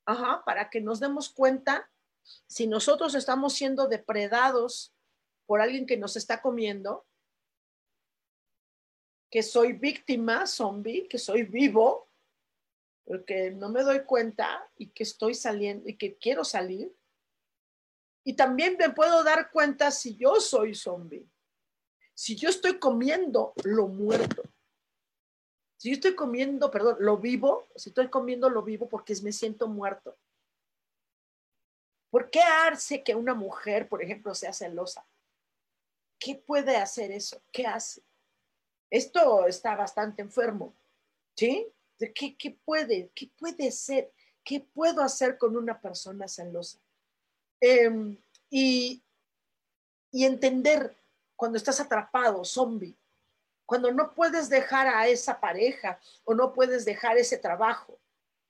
[0.09, 1.91] Ajá, para que nos demos cuenta
[2.47, 4.95] si nosotros estamos siendo depredados
[5.45, 7.07] por alguien que nos está comiendo,
[9.31, 12.09] que soy víctima, zombie, que soy vivo,
[13.05, 16.91] porque no me doy cuenta y que estoy saliendo y que quiero salir.
[18.25, 21.29] Y también me puedo dar cuenta si yo soy zombie,
[22.15, 24.43] si yo estoy comiendo lo muerto.
[25.79, 29.69] Si yo estoy comiendo, perdón, lo vivo, si estoy comiendo lo vivo porque me siento
[29.69, 30.17] muerto.
[32.11, 35.07] ¿Por qué hace que una mujer, por ejemplo, sea celosa?
[36.19, 37.41] ¿Qué puede hacer eso?
[37.53, 38.03] ¿Qué hace?
[38.91, 40.75] Esto está bastante enfermo,
[41.37, 41.69] ¿sí?
[42.13, 43.11] ¿Qué, qué puede?
[43.15, 44.13] ¿Qué puede ser?
[44.43, 46.79] ¿Qué puedo hacer con una persona celosa?
[47.61, 48.17] Em,
[48.51, 49.01] y,
[50.11, 50.97] y entender
[51.37, 52.97] cuando estás atrapado, zombie,
[53.69, 58.01] cuando no puedes dejar a esa pareja o no puedes dejar ese trabajo,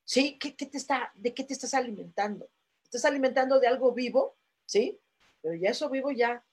[0.05, 0.39] ¿sí?
[0.39, 2.49] ¿Qué, te está, ¿De qué te estás alimentando?
[2.85, 4.39] ¿Estás alimentando de algo vivo?
[4.64, 4.97] ¿Sí?
[5.43, 6.47] Pero ya eso vivo ya,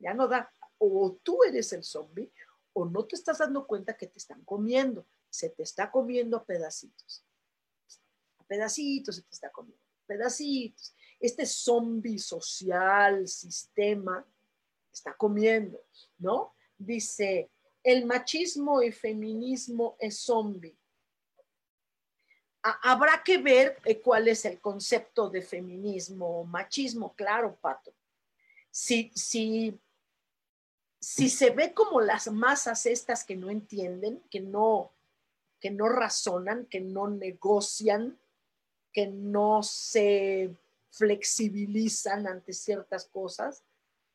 [0.00, 0.50] ya no da.
[0.78, 2.32] O tú eres el zombie
[2.72, 5.06] o no te estás dando cuenta que te están comiendo.
[5.30, 7.24] Se te está comiendo a pedacitos.
[8.38, 9.80] A pedacitos se te está comiendo.
[10.06, 10.92] Pedacitos.
[11.20, 14.26] Este zombie social, sistema,
[14.92, 15.80] está comiendo,
[16.18, 16.52] ¿no?
[16.76, 17.52] Dice,
[17.86, 20.76] el machismo y feminismo es zombie.
[22.62, 27.94] Habrá que ver eh, cuál es el concepto de feminismo o machismo, claro, Pato.
[28.72, 29.78] Si, si
[31.00, 34.92] si se ve como las masas estas que no entienden, que no,
[35.60, 38.18] que no razonan, que no negocian,
[38.92, 40.56] que no se
[40.90, 43.62] flexibilizan ante ciertas cosas,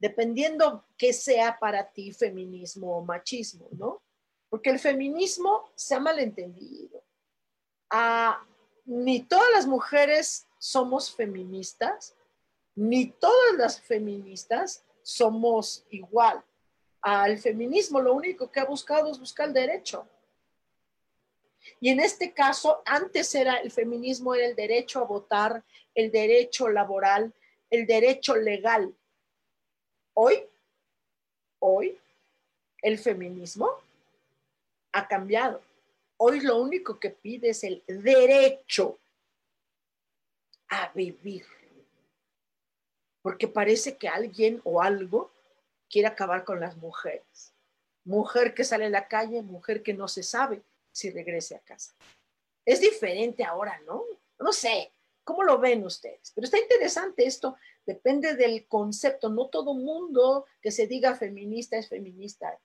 [0.02, 4.02] dependiendo qué sea para ti feminismo o machismo, ¿no?
[4.50, 7.02] Porque el feminismo se ha malentendido.
[8.86, 12.16] Ni todas las mujeres somos feministas,
[12.76, 16.44] ni todas las feministas somos igual
[17.02, 20.08] al feminismo lo único que ha buscado es buscar el derecho.
[21.80, 26.70] Y en este caso, antes era el feminismo, era el derecho a votar, el derecho
[26.70, 27.34] laboral,
[27.70, 28.96] el derecho legal.
[30.14, 30.44] Hoy,
[31.60, 31.98] hoy,
[32.82, 33.72] el feminismo
[34.92, 35.62] ha cambiado.
[36.18, 39.00] Hoy lo único que pide es el derecho
[40.70, 41.46] a vivir.
[43.22, 45.32] Porque parece que alguien o algo
[45.90, 47.54] quiere acabar con las mujeres.
[48.04, 51.94] Mujer que sale a la calle, mujer que no se sabe si regrese a casa.
[52.66, 54.04] Es diferente ahora, ¿no?
[54.40, 54.92] No sé,
[55.24, 56.32] ¿cómo lo ven ustedes?
[56.34, 57.56] Pero está interesante esto,
[57.86, 59.30] depende del concepto.
[59.30, 62.60] No todo mundo que se diga feminista es feminista.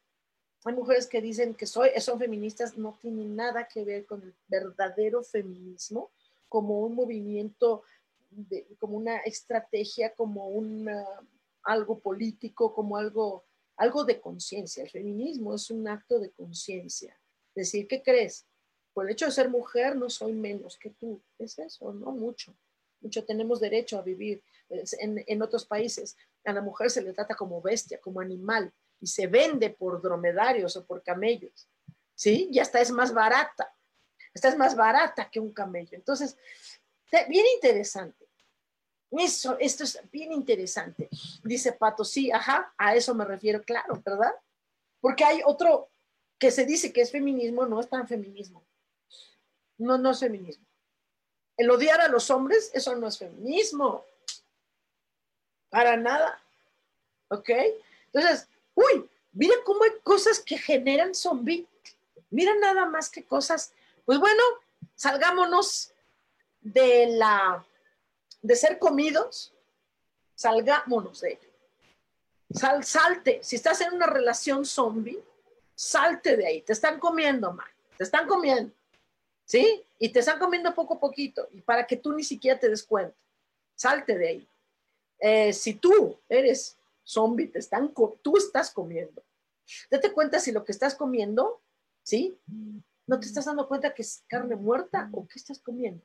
[0.65, 4.35] Hay mujeres que dicen que soy, son feministas, no tienen nada que ver con el
[4.49, 6.11] verdadero feminismo
[6.49, 7.83] como un movimiento,
[8.79, 11.05] como una estrategia, como una
[11.67, 13.45] algo político, como algo,
[13.77, 14.85] algo de conciencia.
[14.85, 17.19] El feminismo es un acto de conciencia.
[17.55, 18.47] Decir, ¿qué crees?
[18.95, 21.21] Por el hecho de ser mujer no soy menos que tú.
[21.39, 22.57] Es eso, no mucho.
[23.01, 24.43] Mucho tenemos derecho a vivir.
[24.69, 29.07] En, en otros países a la mujer se le trata como bestia, como animal, y
[29.07, 31.69] se vende por dromedarios o por camellos.
[32.15, 32.49] ¿Sí?
[32.51, 33.73] Y hasta es más barata.
[34.33, 35.97] Esta es más barata que un camello.
[35.97, 36.37] Entonces,
[37.29, 38.27] bien interesante.
[39.11, 41.09] Eso, esto es bien interesante.
[41.45, 44.33] Dice Pato, sí, ajá, a eso me refiero, claro, ¿verdad?
[45.01, 45.91] Porque hay otro
[46.39, 48.67] que se dice que es feminismo, no es tan feminismo.
[49.79, 50.67] No, no es feminismo.
[51.57, 54.05] El odiar a los hombres, eso no es feminismo.
[55.77, 56.41] Para nada.
[57.29, 57.51] ¿Ok?
[58.07, 61.67] Entonces, uy, mira cómo hay cosas que generan zombie.
[62.31, 63.75] Mira nada más que cosas.
[64.07, 64.43] Pues bueno,
[64.95, 65.93] salgámonos
[66.63, 67.63] de la
[68.41, 69.53] de ser comidos,
[70.35, 71.51] salgámonos de ello.
[72.55, 75.23] Sal, salte, si estás en una relación zombie,
[75.75, 77.69] salte de ahí, te están comiendo, mal,
[77.99, 78.73] te están comiendo,
[79.45, 79.85] ¿sí?
[79.99, 82.83] Y te están comiendo poco a poquito, y para que tú ni siquiera te des
[82.83, 83.15] cuenta,
[83.75, 84.49] salte de ahí.
[85.21, 87.93] Eh, si tú eres zombie, te están,
[88.23, 89.23] tú estás comiendo.
[89.91, 91.61] Date cuenta si lo que estás comiendo,
[92.03, 92.39] ¿sí?
[93.07, 96.03] No te estás dando cuenta que es carne muerta o qué estás comiendo.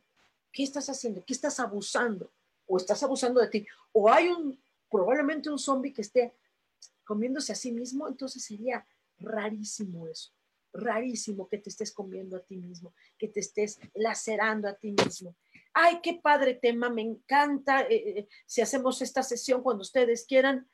[0.51, 1.23] ¿Qué estás haciendo?
[1.25, 2.31] ¿Qué estás abusando?
[2.67, 3.67] ¿O estás abusando de ti?
[3.91, 4.59] ¿O hay un,
[4.89, 6.33] probablemente un zombie que esté
[7.05, 8.07] comiéndose a sí mismo?
[8.07, 8.85] Entonces sería
[9.19, 10.31] rarísimo eso.
[10.73, 15.35] Rarísimo que te estés comiendo a ti mismo, que te estés lacerando a ti mismo.
[15.73, 17.81] Ay, qué padre tema, me encanta.
[17.81, 20.69] Eh, eh, si hacemos esta sesión cuando ustedes quieran,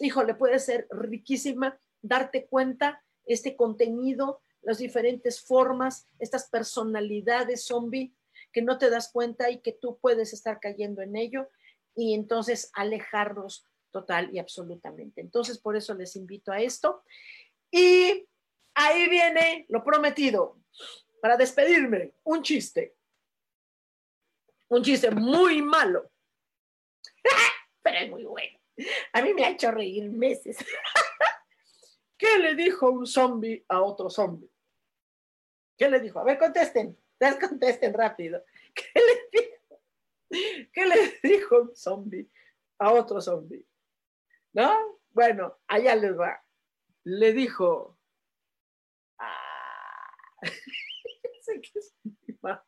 [0.00, 8.14] híjole, puede ser riquísima darte cuenta este contenido, las diferentes formas, estas personalidades zombie
[8.52, 11.48] que no te das cuenta y que tú puedes estar cayendo en ello
[11.94, 15.20] y entonces alejarlos total y absolutamente.
[15.20, 17.02] Entonces, por eso les invito a esto.
[17.70, 18.26] Y
[18.74, 20.58] ahí viene lo prometido.
[21.20, 22.96] Para despedirme, un chiste.
[24.68, 26.10] Un chiste muy malo,
[27.82, 28.58] pero es muy bueno.
[29.12, 30.56] A mí me ha hecho reír meses.
[32.16, 34.50] ¿Qué le dijo un zombie a otro zombie?
[35.76, 36.20] ¿Qué le dijo?
[36.20, 36.96] A ver, contesten.
[37.12, 38.44] Ustedes contesten rápido.
[38.74, 39.82] ¿Qué le dijo?
[40.72, 42.30] ¿Qué le dijo un zombie
[42.78, 43.66] a otro zombie?
[44.52, 45.00] ¿No?
[45.10, 46.42] Bueno, allá les va.
[47.04, 47.91] Le dijo.
[51.42, 52.62] Sé que es muy malo.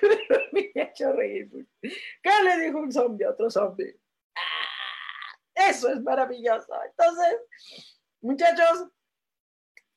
[0.00, 1.50] Pero me ha hecho reír.
[1.80, 3.98] ¿Qué le dijo un zombie a otro zombie?
[4.34, 6.72] Ah, eso es maravilloso.
[6.84, 7.40] Entonces,
[8.20, 8.90] muchachos,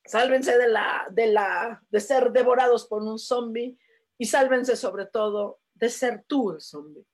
[0.09, 3.77] Sálvense de la, de la, de ser devorados por un zombie
[4.17, 7.05] y sálvense sobre todo de ser tú el zombie,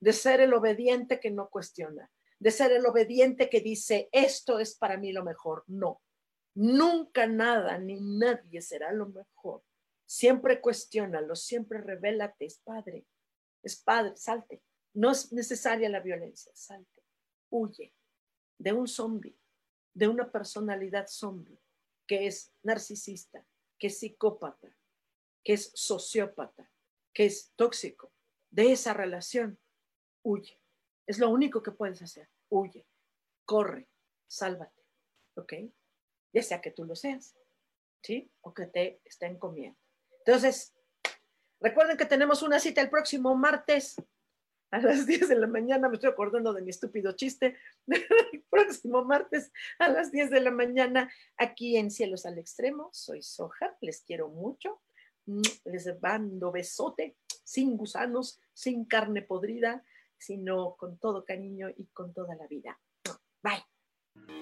[0.00, 4.76] de ser el obediente que no cuestiona, de ser el obediente que dice, esto es
[4.76, 5.64] para mí lo mejor.
[5.66, 6.02] No,
[6.54, 9.62] Nunca nada ni nadie será lo mejor.
[10.04, 13.06] Siempre cuestiónalo, siempre revélate, es padre,
[13.62, 14.62] es padre, salte.
[14.94, 17.02] No es necesaria la violencia, salte,
[17.50, 17.94] huye
[18.58, 19.36] de un zombie,
[19.94, 21.58] de una personalidad zombie
[22.06, 23.44] que es narcisista,
[23.78, 24.76] que es psicópata,
[25.42, 26.70] que es sociópata,
[27.12, 28.12] que es tóxico.
[28.50, 29.58] De esa relación,
[30.22, 30.60] huye.
[31.06, 32.86] Es lo único que puedes hacer, huye,
[33.44, 33.88] corre,
[34.28, 34.84] sálvate,
[35.34, 35.52] ¿ok?
[36.32, 37.36] Ya sea que tú lo seas,
[38.02, 38.30] ¿sí?
[38.40, 39.78] O que te estén comiendo.
[40.24, 40.74] Entonces,
[41.60, 43.96] recuerden que tenemos una cita el próximo martes
[44.72, 47.56] a las 10 de la mañana, me estoy acordando de mi estúpido chiste,
[47.86, 52.88] el próximo martes a las 10 de la mañana aquí en Cielos al Extremo.
[52.92, 54.82] Soy Soja, les quiero mucho,
[55.64, 59.84] les mando besote, sin gusanos, sin carne podrida,
[60.18, 62.80] sino con todo cariño y con toda la vida.
[63.42, 64.41] Bye.